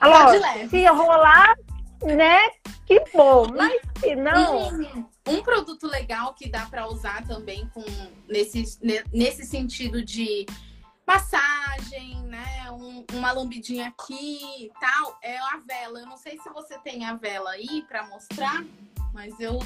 [0.00, 0.40] Alô,
[0.70, 1.54] se rolar,
[2.02, 2.38] né,
[2.86, 3.46] que bom.
[3.54, 4.68] Mas se não...
[5.26, 7.84] Um produto legal que dá para usar também com
[8.26, 8.64] nesse,
[9.12, 10.46] nesse sentido de
[11.08, 12.70] massagem, né?
[12.70, 16.00] Um, uma lambidinha aqui e tal, é a vela.
[16.00, 18.62] Eu não sei se você tem a vela aí para mostrar,
[19.14, 19.58] mas eu.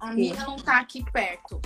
[0.00, 1.60] A minha não tá aqui perto.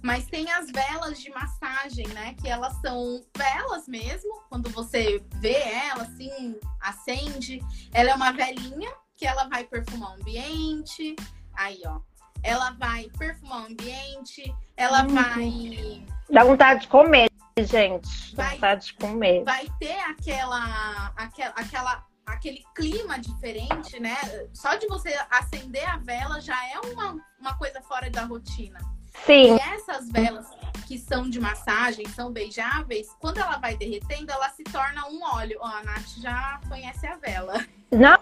[0.00, 2.34] Mas tem as velas de massagem, né?
[2.34, 4.40] Que elas são velas mesmo.
[4.48, 7.60] Quando você vê ela, assim, acende.
[7.92, 11.16] Ela é uma velinha que ela vai perfumar o ambiente.
[11.54, 12.00] Aí, ó.
[12.42, 14.54] Ela vai perfumar o ambiente.
[14.76, 15.08] Ela uhum.
[15.08, 16.06] vai.
[16.30, 17.29] Dá vontade de comer
[17.64, 18.34] gente.
[18.34, 19.44] Vai, vontade de comer.
[19.44, 24.16] Vai ter aquela, aquela, aquela, aquele clima diferente, né?
[24.52, 28.78] Só de você acender a vela já é uma, uma coisa fora da rotina.
[29.26, 29.56] Sim.
[29.56, 30.46] E essas velas
[30.86, 35.58] que são de massagem, são beijáveis, quando ela vai derretendo, ela se torna um óleo.
[35.60, 37.64] Ó, a Nath já conhece a vela.
[37.92, 38.18] Não,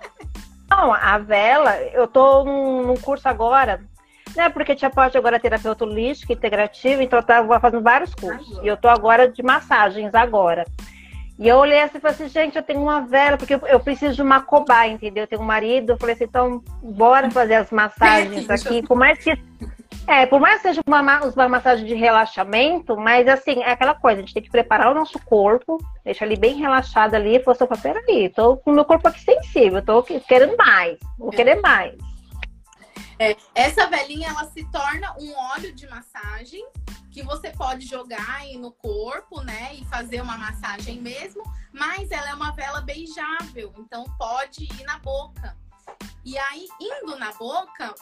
[0.71, 3.87] não a vela, eu tô num, num curso agora
[4.39, 4.49] né?
[4.49, 8.61] Porque tinha parte agora terapeuta holística, integrativa, então eu tava fazendo vários cursos.
[8.63, 10.65] E eu tô agora de massagens agora.
[11.39, 13.81] E eu olhei assim e falei assim, gente, eu tenho uma vela, porque eu, eu
[13.81, 15.25] preciso de uma cobaia, entendeu?
[15.25, 18.81] Eu tenho um marido, eu falei assim, então bora fazer as massagens aqui.
[18.87, 19.37] Por mais que.
[20.07, 24.19] É, por mais que seja uma, uma massagem de relaxamento, mas assim, é aquela coisa,
[24.19, 27.59] a gente tem que preparar o nosso corpo, deixar ele bem relaxado ali, e falar
[27.61, 31.95] assim, peraí, tô com o meu corpo aqui sensível, tô querendo mais, vou querer mais.
[33.19, 36.65] É, essa velinha ela se torna um óleo de massagem
[37.11, 39.75] que você pode jogar aí no corpo, né?
[39.75, 44.99] E fazer uma massagem mesmo, mas ela é uma vela beijável, então pode ir na
[44.99, 45.57] boca.
[46.25, 47.95] E aí, indo na boca,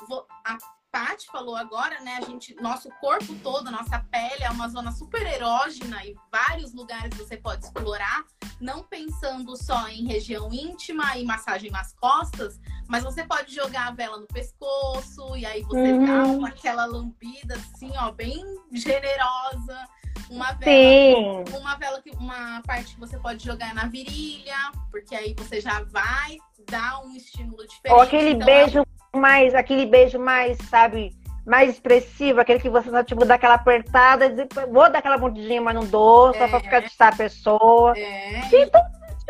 [0.97, 2.17] Paty falou agora, né?
[2.17, 7.15] A gente, nosso corpo todo, nossa pele é uma zona super erógena e vários lugares
[7.19, 8.25] você pode explorar,
[8.59, 13.91] não pensando só em região íntima e massagem nas costas, mas você pode jogar a
[13.91, 16.41] vela no pescoço e aí você uhum.
[16.41, 19.87] dá aquela lambida assim, ó, bem generosa.
[20.31, 21.45] Uma vela, Sim.
[21.57, 24.57] uma vela que uma parte que você pode jogar na virilha,
[24.91, 27.95] porque aí você já vai dar um estímulo diferente.
[27.95, 33.05] Ou aquele então, beijo mais, aquele beijo mais, sabe, mais expressivo, aquele que você só
[33.05, 34.35] tipo dá aquela apertada,
[34.71, 36.39] vou dar aquela mordidinha, mas não dou, é.
[36.39, 37.97] só pra ficar de a pessoa.
[37.97, 38.41] É.
[38.53, 38.83] Então,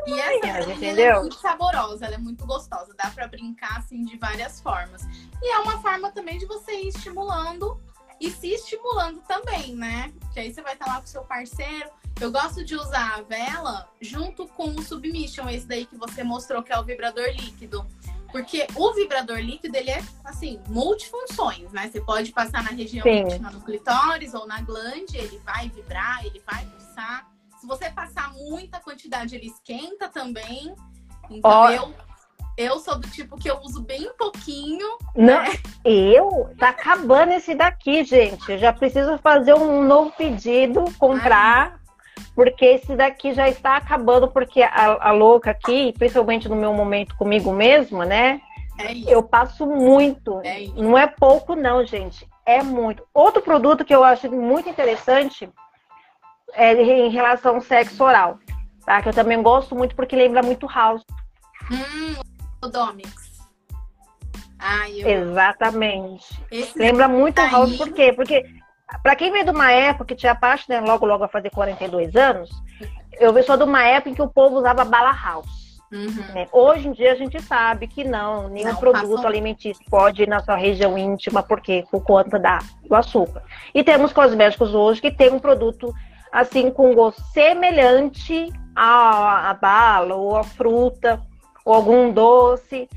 [0.07, 1.07] e essa entendeu?
[1.07, 5.03] Ela é muito saborosa, ela é muito gostosa, dá para brincar assim de várias formas.
[5.43, 7.81] E é uma forma também de você ir estimulando
[8.21, 10.13] e se estimulando também, né?
[10.33, 11.91] Que aí você vai estar lá com seu parceiro.
[12.21, 16.63] Eu gosto de usar a vela junto com o submission, esse daí que você mostrou
[16.63, 17.87] que é o vibrador líquido.
[18.33, 21.89] Porque o vibrador líquido, ele é, assim, multifunções, né?
[21.91, 26.43] Você pode passar na região íntima, no clitóris ou na glande, ele vai vibrar, ele
[26.45, 27.29] vai pulsar.
[27.61, 30.75] Se você passar muita quantidade, ele esquenta também.
[31.31, 31.71] Então, oh.
[31.71, 31.95] eu,
[32.57, 34.87] eu sou do tipo que eu uso bem pouquinho.
[35.15, 35.53] Não, né?
[35.85, 36.51] eu?
[36.59, 38.53] Tá acabando esse daqui, gente.
[38.53, 41.73] Eu já preciso fazer um novo pedido, comprar.
[41.73, 41.87] Ai
[42.37, 47.17] porque esse daqui já está acabando, porque a, a louca aqui, principalmente no meu momento
[47.17, 48.43] comigo mesma, né?
[48.79, 50.43] É eu passo muito.
[50.45, 52.29] É não é pouco, não, gente.
[52.45, 53.03] É muito.
[53.15, 55.49] Outro produto que eu acho muito interessante
[56.53, 58.39] é em relação ao sexo oral.
[58.85, 59.01] Tá?
[59.01, 61.03] Que eu também gosto muito porque lembra muito house.
[61.73, 62.21] Hum,
[64.59, 65.09] Ai, eu...
[65.09, 66.27] Exatamente.
[66.51, 68.13] Esse lembra muito tá house, por quê?
[68.13, 68.45] Porque
[69.03, 72.15] para quem veio de uma época que tinha parte, né, logo logo a fazer 42
[72.17, 72.51] anos,
[73.19, 75.67] eu só de uma época em que o povo usava bala house.
[75.93, 76.35] Uhum.
[76.35, 76.49] Né?
[76.53, 79.27] Hoje em dia a gente sabe que não, nenhum não, produto passou.
[79.27, 83.43] alimentício pode ir na sua região íntima, porque por conta da, do açúcar.
[83.75, 85.95] E temos cosméticos hoje que tem um produto
[86.33, 91.21] assim com gosto semelhante à, à bala ou à fruta
[91.67, 92.89] ou algum doce.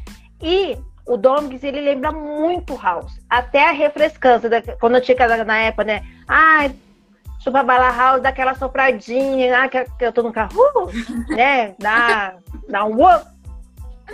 [0.41, 3.19] E o Domingos, ele lembra muito House.
[3.29, 6.05] Até a refrescância, da, quando eu tinha na época, né?
[6.27, 6.73] Ai,
[7.39, 10.89] chupa bala House, dá aquela sopradinha, ah, que, que eu tô no carro, uh,
[11.35, 11.73] né?
[11.79, 12.35] Dá,
[12.69, 13.21] dá um uh.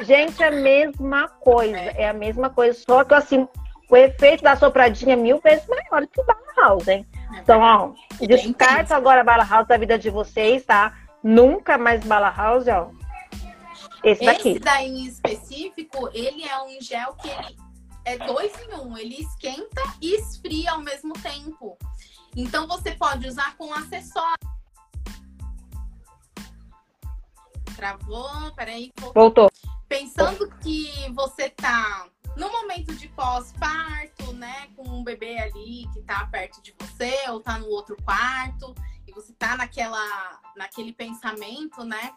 [0.02, 3.48] Gente, é a mesma coisa, é a mesma coisa, só que assim,
[3.90, 7.06] o efeito da sopradinha é mil vezes maior que o bala House, hein?
[7.42, 7.92] Então, ó,
[8.26, 10.94] descarta agora a bala House da vida de vocês, tá?
[11.24, 12.90] Nunca mais bala House, ó
[14.06, 14.50] esse daqui.
[14.50, 17.58] Esse daí em específico, ele é um gel que ele
[18.06, 18.98] é dois em um.
[18.98, 21.78] Ele esquenta e esfria ao mesmo tempo.
[22.36, 24.56] Então você pode usar com acessório.
[27.76, 28.92] Travou, peraí.
[28.98, 29.22] Voltou.
[29.22, 29.52] voltou.
[29.88, 36.28] Pensando que você tá no momento de pós-parto, né, com um bebê ali que tá
[36.28, 38.76] perto de você ou tá no outro quarto
[39.08, 42.14] e você tá naquela naquele pensamento, né,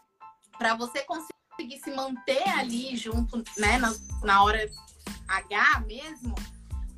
[0.59, 3.93] para você conseguir conseguir se manter ali junto, né, na,
[4.23, 4.71] na hora
[5.27, 6.35] H mesmo,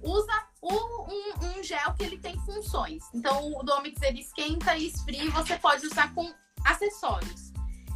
[0.03, 3.03] usa o, um, um, gel que ele tem funções.
[3.14, 6.31] Então, o Domix ele esquenta e esfria e você pode usar com
[6.64, 7.53] acessórios.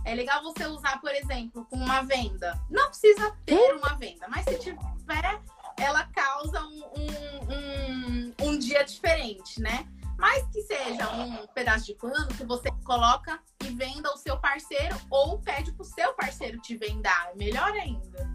[0.07, 2.59] É legal você usar, por exemplo, com uma venda.
[2.70, 5.42] Não precisa ter uma venda, mas se tiver,
[5.79, 9.87] ela causa um, um, um, um dia diferente, né?
[10.18, 14.96] Mas que seja um pedaço de pano que você coloca e venda ao seu parceiro
[15.11, 18.31] ou pede pro seu parceiro te vendar, é melhor ainda.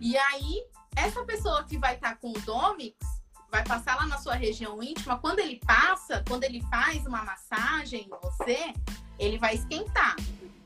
[0.00, 0.64] E aí,
[0.96, 2.96] essa pessoa que vai estar tá com o Domix
[3.50, 8.02] vai passar lá na sua região íntima, quando ele passa, quando ele faz uma massagem
[8.02, 8.74] em você,
[9.18, 10.16] ele vai esquentar.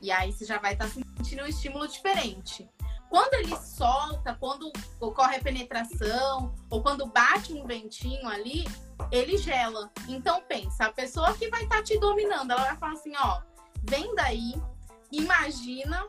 [0.01, 2.69] E aí você já vai estar tá sentindo um estímulo diferente.
[3.09, 8.63] Quando ele solta, quando ocorre a penetração, ou quando bate um ventinho ali,
[9.11, 9.91] ele gela.
[10.07, 13.41] Então pensa, a pessoa que vai estar tá te dominando, ela vai falar assim, ó,
[13.83, 14.53] vem daí,
[15.11, 16.07] imagina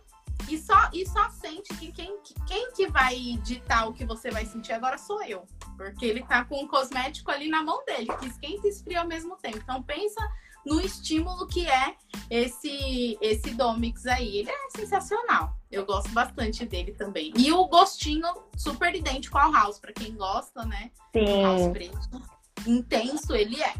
[0.48, 4.44] e só, e só sente que quem, quem que vai ditar o que você vai
[4.44, 5.46] sentir agora sou eu.
[5.76, 9.06] Porque ele tá com um cosmético ali na mão dele, que esquenta e esfria ao
[9.06, 9.58] mesmo tempo.
[9.58, 10.20] Então pensa
[10.64, 11.96] no estímulo que é
[12.30, 14.38] esse esse Domix aí.
[14.38, 15.56] Ele é sensacional.
[15.70, 17.32] Eu gosto bastante dele também.
[17.36, 20.90] E o gostinho super idêntico ao House, para quem gosta, né?
[21.12, 21.42] Sim.
[21.42, 22.22] House preto.
[22.66, 23.72] Intenso ele é.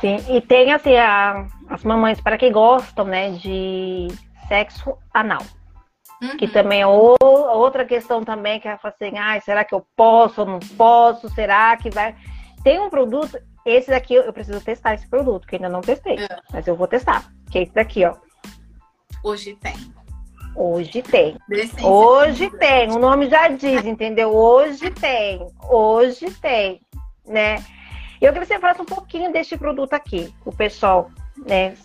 [0.00, 4.08] Sim, e tem assim a, as mamães para quem gostam, né, de
[4.48, 5.42] sexo anal.
[6.20, 6.36] Uhum.
[6.36, 10.42] Que também é o, outra questão também que é assim, ah, será que eu posso
[10.42, 11.28] ou não posso?
[11.30, 12.14] Será que vai.
[12.62, 16.18] Tem um produto, esse daqui eu preciso testar esse produto, que ainda não testei.
[16.18, 16.38] É.
[16.52, 17.32] Mas eu vou testar.
[17.50, 18.14] Que é esse daqui, ó.
[19.24, 19.74] Hoje tem.
[20.54, 21.38] Hoje tem.
[21.82, 22.90] Hoje tem.
[22.92, 24.34] O nome já diz, entendeu?
[24.34, 25.46] Hoje tem.
[25.68, 26.80] Hoje tem,
[27.26, 27.56] né?
[28.20, 31.10] Eu queria que você falasse um pouquinho deste produto aqui, o pessoal,
[31.46, 31.76] né?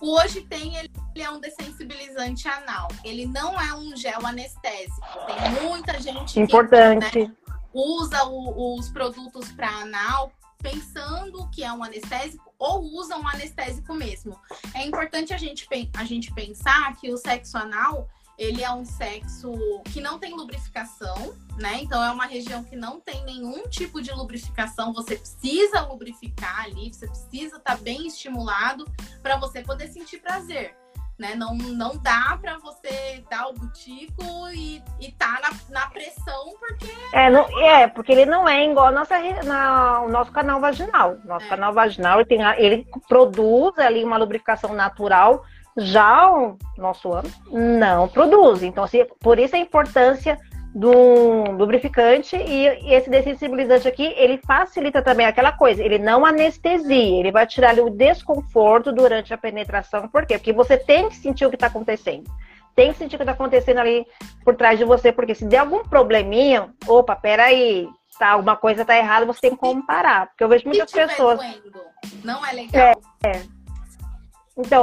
[0.00, 2.88] Hoje tem, ele é um dessensibilizante anal.
[3.04, 5.00] Ele não é um gel anestésico.
[5.26, 7.18] Tem muita gente que Importante.
[7.20, 7.32] né,
[7.72, 13.94] usa o- os produtos para anal pensando que é um anestésico ou usa um anestésico
[13.94, 14.36] mesmo.
[14.74, 18.08] É importante a gente, a gente pensar que o sexo anal
[18.38, 19.52] ele é um sexo
[19.92, 21.80] que não tem lubrificação, né?
[21.82, 24.92] Então é uma região que não tem nenhum tipo de lubrificação.
[24.92, 28.84] Você precisa lubrificar ali, você precisa estar bem estimulado
[29.22, 30.76] para você poder sentir prazer.
[31.18, 31.36] Né?
[31.36, 36.90] Não, não dá para você dar o butico e, e tá na, na pressão, porque
[37.12, 39.14] É, não, é, porque ele não é igual a nossa,
[39.44, 41.18] na- o nosso canal vaginal.
[41.24, 41.48] Nosso É.
[41.50, 45.44] canal vaginal ele, tem, ele produz ali uma lubrificação natural,
[45.76, 48.62] já o nosso ânus não produz.
[48.62, 50.38] Então, assim, por isso a importância
[50.74, 57.30] do lubrificante e, esse dessensibilizante aqui, ele facilita também aquela coisa, ele não anestesia, ele
[57.30, 60.08] vai tirar ali o desconforto durante a penetração.
[60.08, 60.38] Por quê?
[60.38, 62.30] Porque você tem que sentir o que está acontecendo.
[62.74, 64.06] Tem que sentir o que está acontecendo ali
[64.44, 67.86] por trás de você, porque se der algum probleminha, opa, peraí,
[68.18, 70.28] tá, alguma coisa tá errada, você tem que comparar.
[70.28, 71.38] Porque eu vejo muitas pessoas.
[71.38, 71.80] doendo,
[72.24, 72.98] não é legal.
[73.20, 73.61] Então, Se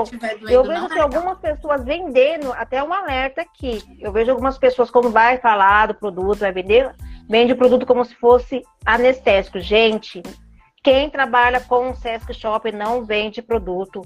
[0.04, 1.04] tiver doendo, eu vejo que legal.
[1.04, 3.84] algumas pessoas vendendo, até um alerta aqui.
[4.00, 6.96] Eu vejo algumas pessoas, quando vai falar do produto, vai vender,
[7.30, 9.60] vende o produto como se fosse anestésico.
[9.60, 10.24] Gente,
[10.84, 14.02] quem trabalha com o Sesc Shopping não vende produto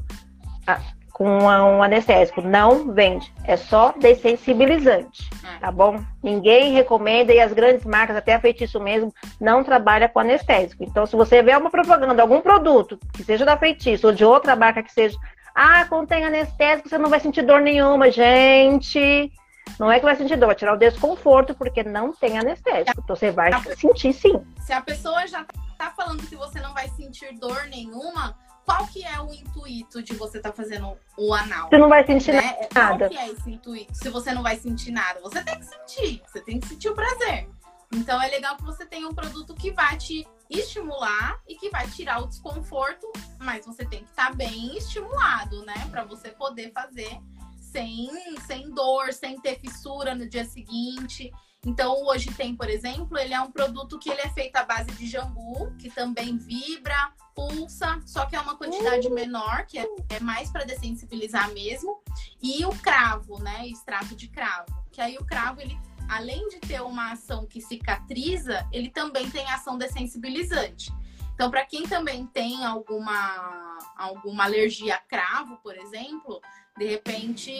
[0.67, 0.79] ah,
[1.13, 2.41] com um anestésico.
[2.41, 3.31] Não vende.
[3.45, 5.29] É só dessensibilizante.
[5.55, 5.59] É.
[5.59, 6.03] Tá bom?
[6.21, 10.83] Ninguém recomenda e as grandes marcas, até a Feitiço mesmo, não trabalha com anestésico.
[10.83, 14.55] Então, se você vê uma propaganda, algum produto, que seja da Feitiço ou de outra
[14.55, 15.17] marca que seja,
[15.55, 19.31] ah, contém anestésico, você não vai sentir dor nenhuma, gente.
[19.79, 23.01] Não é que vai sentir dor, vai tirar o desconforto, porque não tem anestésico.
[23.03, 24.41] Então, você vai sentir sim.
[24.61, 25.45] Se a pessoa já
[25.77, 30.13] tá falando que você não vai sentir dor nenhuma, qual que é o intuito de
[30.15, 31.69] você estar fazendo o anal?
[31.69, 32.67] Você não vai sentir Né?
[32.73, 33.07] nada.
[33.07, 33.95] Qual que é esse intuito?
[33.95, 36.95] Se você não vai sentir nada, você tem que sentir, você tem que sentir o
[36.95, 37.47] prazer.
[37.93, 40.27] Então é legal que você tenha um produto que vai te
[40.59, 45.87] estimular e que vai tirar o desconforto, mas você tem que estar bem estimulado, né?
[45.89, 47.19] Pra você poder fazer
[47.59, 48.09] sem,
[48.45, 51.31] sem dor, sem ter fissura no dia seguinte.
[51.65, 54.91] Então, hoje tem, por exemplo, ele é um produto que ele é feito à base
[54.91, 60.19] de jambu, que também vibra, pulsa, só que é uma quantidade menor, que é, é
[60.19, 62.01] mais para dessensibilizar mesmo.
[62.41, 63.67] E o cravo, né?
[63.67, 64.67] Extrato de cravo.
[64.91, 69.49] Que aí o cravo, ele, além de ter uma ação que cicatriza, ele também tem
[69.51, 70.91] ação dessensibilizante.
[71.33, 76.39] Então, para quem também tem alguma, alguma alergia a cravo, por exemplo,
[76.77, 77.51] de repente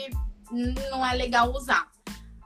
[0.52, 1.90] não é legal usar.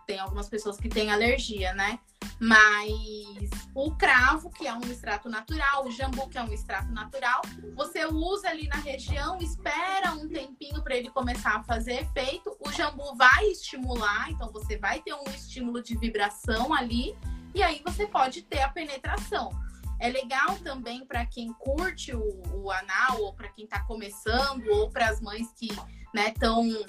[0.06, 2.00] Tem algumas pessoas que têm alergia, né?
[2.40, 7.42] Mas o cravo, que é um extrato natural, o jambu, que é um extrato natural,
[7.76, 12.56] você usa ali na região, espera um tempinho para ele começar a fazer efeito.
[12.60, 17.18] O jambu vai estimular, então você vai ter um estímulo de vibração ali,
[17.56, 19.50] e aí você pode ter a penetração.
[20.00, 24.92] É legal também para quem curte o, o anal, ou para quem está começando, ou
[24.92, 25.70] para as mães que
[26.14, 26.86] estão né,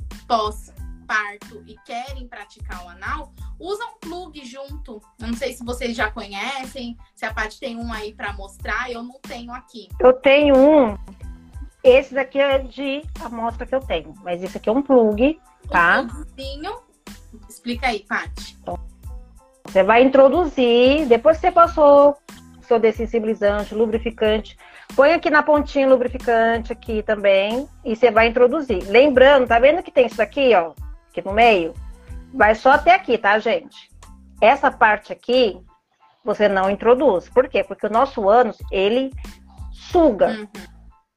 [1.09, 5.01] pós-parto e querem praticar o anal, usa um plug junto.
[5.19, 8.93] Eu não sei se vocês já conhecem, se a Paty tem um aí para mostrar,
[8.93, 9.89] eu não tenho aqui.
[9.99, 10.99] Eu tenho um.
[11.83, 15.41] Esse daqui é de amostra que eu tenho, mas esse aqui é um plug,
[15.71, 16.01] tá?
[16.01, 16.79] Um plugzinho.
[17.49, 18.59] Explica aí, Paty.
[19.65, 22.17] Você vai introduzir, depois que você passou
[22.63, 24.59] seu dessensibilizante, lubrificante,
[24.95, 28.83] põe aqui na pontinha lubrificante aqui também e você vai introduzir.
[28.89, 30.73] Lembrando, tá vendo que tem isso aqui, ó,
[31.19, 31.75] aqui no meio?
[32.33, 33.91] Vai só até aqui, tá, gente?
[34.41, 35.61] Essa parte aqui
[36.25, 37.29] você não introduz.
[37.29, 37.65] Por quê?
[37.65, 39.11] Porque o nosso ânus, ele
[39.73, 40.29] suga.
[40.29, 40.49] Uhum.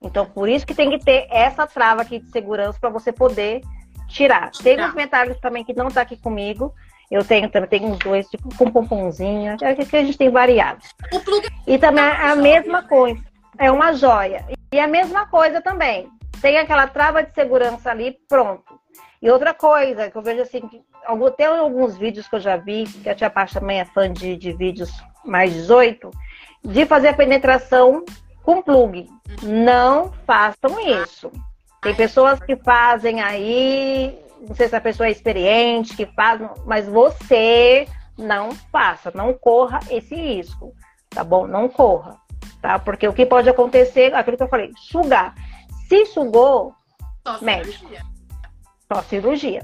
[0.03, 3.61] Então, por isso que tem que ter essa trava aqui de segurança para você poder
[4.07, 4.51] tirar.
[4.51, 4.89] Tem Tirar.
[4.89, 6.73] uns metálicos também que não tá aqui comigo.
[7.09, 9.53] Eu tenho também, tem uns dois, tipo com pomponzinho.
[9.53, 10.89] Aqui a gente tem variados.
[11.11, 13.21] O plug E também É é a mesma coisa.
[13.57, 14.45] É uma joia.
[14.73, 16.07] E a mesma coisa também.
[16.41, 18.79] Tem aquela trava de segurança ali, pronto.
[19.21, 20.81] E outra coisa que eu vejo assim, que
[21.37, 24.35] tem alguns vídeos que eu já vi, que a tia Pacha também é fã de,
[24.35, 24.91] de vídeos
[25.23, 26.09] mais 18,
[26.63, 28.03] de fazer a penetração
[28.43, 29.07] com plug.
[29.43, 31.31] Não façam isso.
[31.81, 36.87] Tem pessoas que fazem aí, não sei se a pessoa é experiente, que faz, mas
[36.87, 40.73] você não faça, não corra esse risco,
[41.09, 41.45] tá bom?
[41.45, 42.17] Não corra.
[42.61, 42.79] tá?
[42.79, 45.35] Porque o que pode acontecer, aquilo que eu falei, sugar.
[45.87, 46.73] Se sugou,
[47.41, 47.87] Médico.
[48.91, 49.63] Só cirurgia.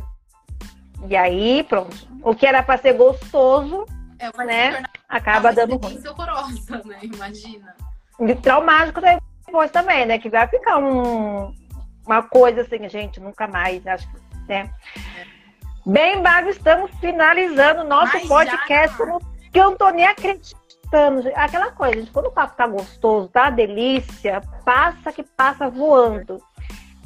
[1.07, 1.95] E aí, pronto.
[2.23, 3.85] O que era para ser gostoso,
[4.19, 4.83] É, Né?
[5.07, 6.01] acaba dando ruim.
[6.07, 6.97] horrorosa, né?
[7.03, 7.75] Imagina.
[8.19, 10.17] E traumático depois também, né?
[10.17, 11.53] Que vai ficar um,
[12.05, 14.17] uma coisa assim, gente, nunca mais, acho que,
[14.47, 14.71] né?
[15.85, 19.19] Bem, Bárbara, estamos finalizando o nosso Mas já podcast, não.
[19.51, 21.29] que eu não tô nem acreditando.
[21.35, 26.41] Aquela coisa, gente, quando o papo tá gostoso, tá delícia, passa que passa voando.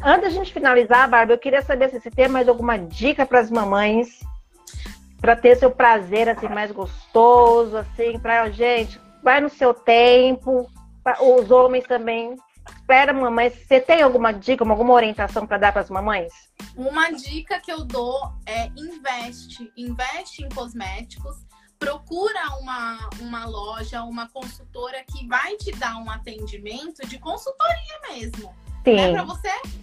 [0.03, 3.39] Antes da gente finalizar, Bárbara, eu queria saber se você tem mais alguma dica para
[3.39, 4.19] as mamães
[5.19, 10.67] para ter seu prazer assim mais gostoso, assim, para gente, vai no seu tempo,
[11.03, 12.35] pra- os homens também.
[12.75, 16.33] Espera, mamãe, você tem alguma dica, alguma orientação para dar para as mamães?
[16.75, 19.71] Uma dica que eu dou é investe.
[19.77, 21.35] Investe em cosméticos.
[21.77, 28.53] Procura uma, uma loja, uma consultora que vai te dar um atendimento de consultoria mesmo.
[28.85, 29.11] Né?
[29.11, 29.81] Para Sim, você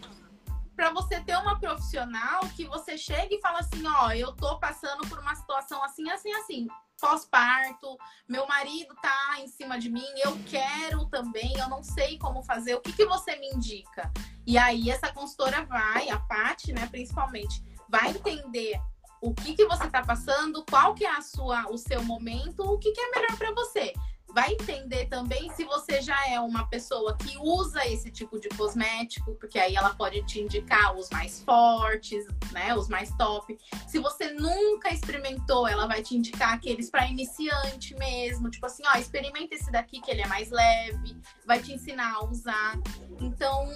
[0.79, 5.09] para você ter uma profissional que você chega e fala assim, ó, eu tô passando
[5.09, 6.69] por uma situação assim, assim, assim,
[7.01, 12.45] pós-parto, meu marido tá em cima de mim, eu quero também, eu não sei como
[12.45, 14.09] fazer, o que que você me indica?
[14.47, 18.81] E aí essa consultora vai, a Paty, né, principalmente, vai entender
[19.21, 22.79] o que que você tá passando, qual que é a sua, o seu momento, o
[22.79, 23.93] que que é melhor para você
[24.39, 29.35] vai entender também se você já é uma pessoa que usa esse tipo de cosmético,
[29.35, 33.59] porque aí ela pode te indicar os mais fortes, né, os mais top.
[33.89, 38.97] Se você nunca experimentou, ela vai te indicar aqueles para iniciante mesmo, tipo assim, ó,
[38.97, 42.79] experimenta esse daqui que ele é mais leve, vai te ensinar a usar.
[43.21, 43.69] Então,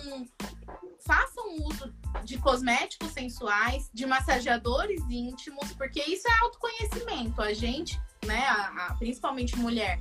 [1.05, 1.93] façam uso
[2.23, 7.43] de cosméticos sensuais, de massageadores íntimos, porque isso é autoconhecimento.
[7.43, 10.01] A gente, né, a- a- principalmente mulher,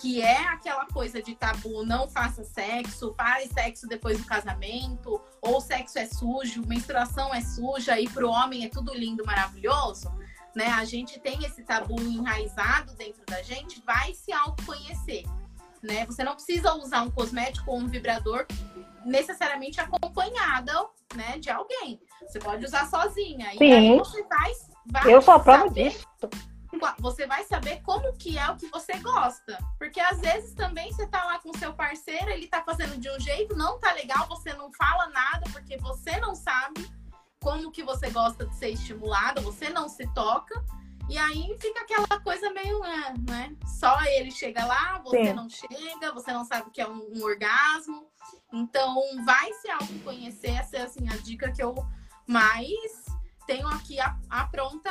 [0.00, 5.60] que é aquela coisa de tabu, não faça sexo, faz sexo depois do casamento, ou
[5.60, 10.10] sexo é sujo, menstruação é suja e pro homem é tudo lindo, maravilhoso,
[10.54, 10.68] né?
[10.68, 15.24] A gente tem esse tabu enraizado dentro da gente, vai se autoconhecer,
[15.82, 16.06] né?
[16.06, 18.46] Você não precisa usar um cosmético ou um vibrador
[19.04, 20.72] necessariamente acompanhada,
[21.14, 22.00] né, de alguém.
[22.26, 23.52] Você pode usar sozinha.
[23.54, 23.72] E Sim.
[23.72, 24.52] aí você vai,
[24.86, 26.06] vai eu sou a prova disso.
[26.98, 29.58] Você vai saber como que é o que você gosta.
[29.78, 33.20] Porque às vezes também você tá lá com seu parceiro, ele tá fazendo de um
[33.20, 36.88] jeito, não tá legal, você não fala nada, porque você não sabe
[37.40, 40.64] como que você gosta de ser estimulada, você não se toca.
[41.08, 43.56] E aí fica aquela coisa meio, é, né?
[43.66, 45.32] Só ele chega lá, você Sim.
[45.32, 48.06] não chega, você não sabe o que é um, um orgasmo.
[48.52, 51.74] Então, vai se autoconhecer, essa é assim, a dica que eu
[52.26, 53.04] mais
[53.46, 54.90] tenho aqui a, a pronta,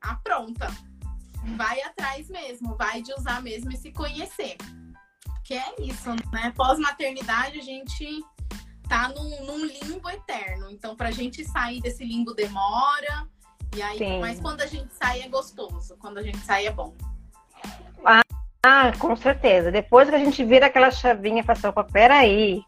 [0.00, 0.68] a pronta
[1.56, 4.56] vai atrás mesmo, vai de usar mesmo e se conhecer.
[5.44, 6.52] Que é isso, né?
[6.54, 8.22] Pós-maternidade, a gente
[8.88, 10.70] tá num, num limbo eterno.
[10.70, 13.26] Então, pra gente sair desse limbo demora.
[13.76, 14.20] E aí, Sim.
[14.20, 15.96] mas quando a gente sai é gostoso.
[15.98, 16.94] Quando a gente sai é bom.
[18.62, 19.70] Ah, com certeza.
[19.70, 22.62] Depois que a gente vira aquela chavinha e fala assim, opa, peraí,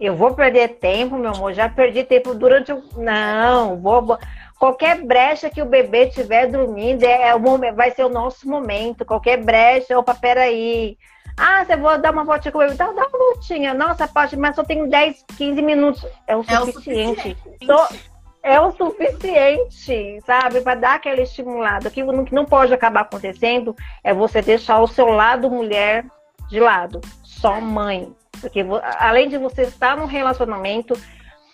[0.00, 2.82] eu vou perder tempo, meu amor, já perdi tempo durante o.
[2.96, 4.18] Não, vou.
[4.58, 8.48] Qualquer brecha que o bebê estiver dormindo é, é o momento, vai ser o nosso
[8.48, 9.04] momento.
[9.04, 10.96] Qualquer brecha, opa, peraí.
[11.36, 12.74] Ah, você vou dar uma voltinha com o bebê.
[12.74, 13.74] Dá, dá uma voltinha.
[13.74, 16.06] Nossa, Paty, mas só tenho 10, 15 minutos.
[16.26, 17.36] É o É o suficiente.
[17.36, 18.16] suficiente.
[18.42, 20.60] É o suficiente, sabe?
[20.60, 21.88] Para dar aquela estimulada.
[21.88, 22.02] O que
[22.32, 26.06] não, pode acabar acontecendo é você deixar o seu lado mulher
[26.48, 28.14] de lado, só mãe.
[28.40, 28.64] Porque
[29.00, 30.94] além de você estar num relacionamento,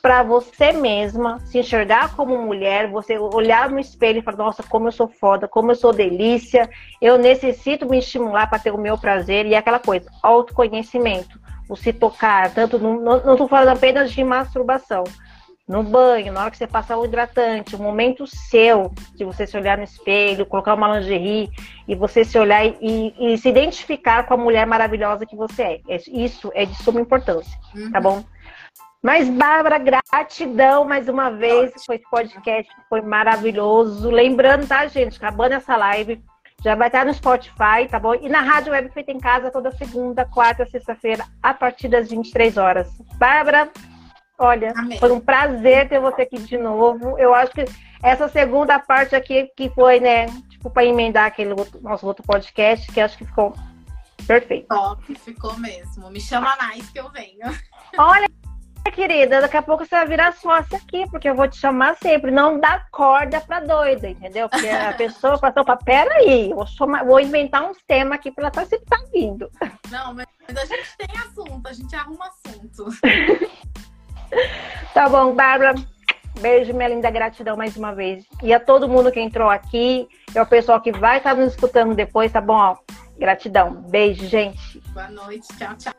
[0.03, 4.89] para você mesma se enxergar como mulher, você olhar no espelho e falar: Nossa, como
[4.89, 6.69] eu sou foda, como eu sou delícia,
[7.01, 9.47] eu necessito me estimular para ter o meu prazer.
[9.47, 15.05] E aquela coisa, autoconhecimento, o se tocar, tanto, no- não estou falando apenas de masturbação
[15.69, 19.57] no banho, na hora que você passar o hidratante, o momento seu de você se
[19.57, 21.49] olhar no espelho, colocar uma lingerie
[21.87, 25.81] e você se olhar e, e se identificar com a mulher maravilhosa que você é.
[25.89, 27.91] É- Isso é de suma importância, Uhum.
[27.93, 28.25] tá bom?
[29.03, 31.73] Mas, Bárbara, gratidão mais uma vez.
[31.85, 34.09] Foi esse podcast, foi maravilhoso.
[34.11, 35.17] Lembrando, tá, gente?
[35.17, 36.23] Acabando essa live,
[36.63, 38.15] já vai estar no Spotify, tá bom?
[38.15, 42.57] E na Rádio Web Feita em Casa toda segunda, quarta, sexta-feira, a partir das 23
[42.57, 42.89] horas.
[43.17, 43.69] Bárbara,
[44.39, 44.99] olha, Amém.
[45.01, 47.19] foi um prazer ter você aqui de novo.
[47.19, 47.65] Eu acho que
[48.05, 52.87] essa segunda parte aqui, que foi, né, tipo, para emendar aquele outro- nosso outro podcast,
[52.93, 53.53] que acho que ficou
[54.29, 54.69] perfeito.
[54.69, 56.09] Top, ficou mesmo.
[56.09, 57.49] Me chama mais que eu venho.
[57.99, 58.29] Olha
[58.91, 62.31] querida, daqui a pouco você vai virar sócia aqui, porque eu vou te chamar sempre.
[62.31, 64.49] Não dá corda pra doida, entendeu?
[64.49, 68.43] Porque a pessoa fala, opa, peraí, eu vou, chamar, vou inventar uns temas aqui pra
[68.43, 69.51] ela estar sempre tá vindo.
[69.91, 72.87] Não, mas a gente tem assunto, a gente arruma assunto.
[74.93, 75.75] tá bom, Bárbara.
[76.41, 78.25] Beijo, minha linda gratidão mais uma vez.
[78.43, 81.95] E a todo mundo que entrou aqui, e ao pessoal que vai estar nos escutando
[81.95, 82.55] depois, tá bom?
[82.55, 82.77] Ó,
[83.19, 83.75] gratidão.
[83.89, 84.81] Beijo, gente.
[84.93, 85.47] Boa noite.
[85.59, 85.93] Tchau, tchau.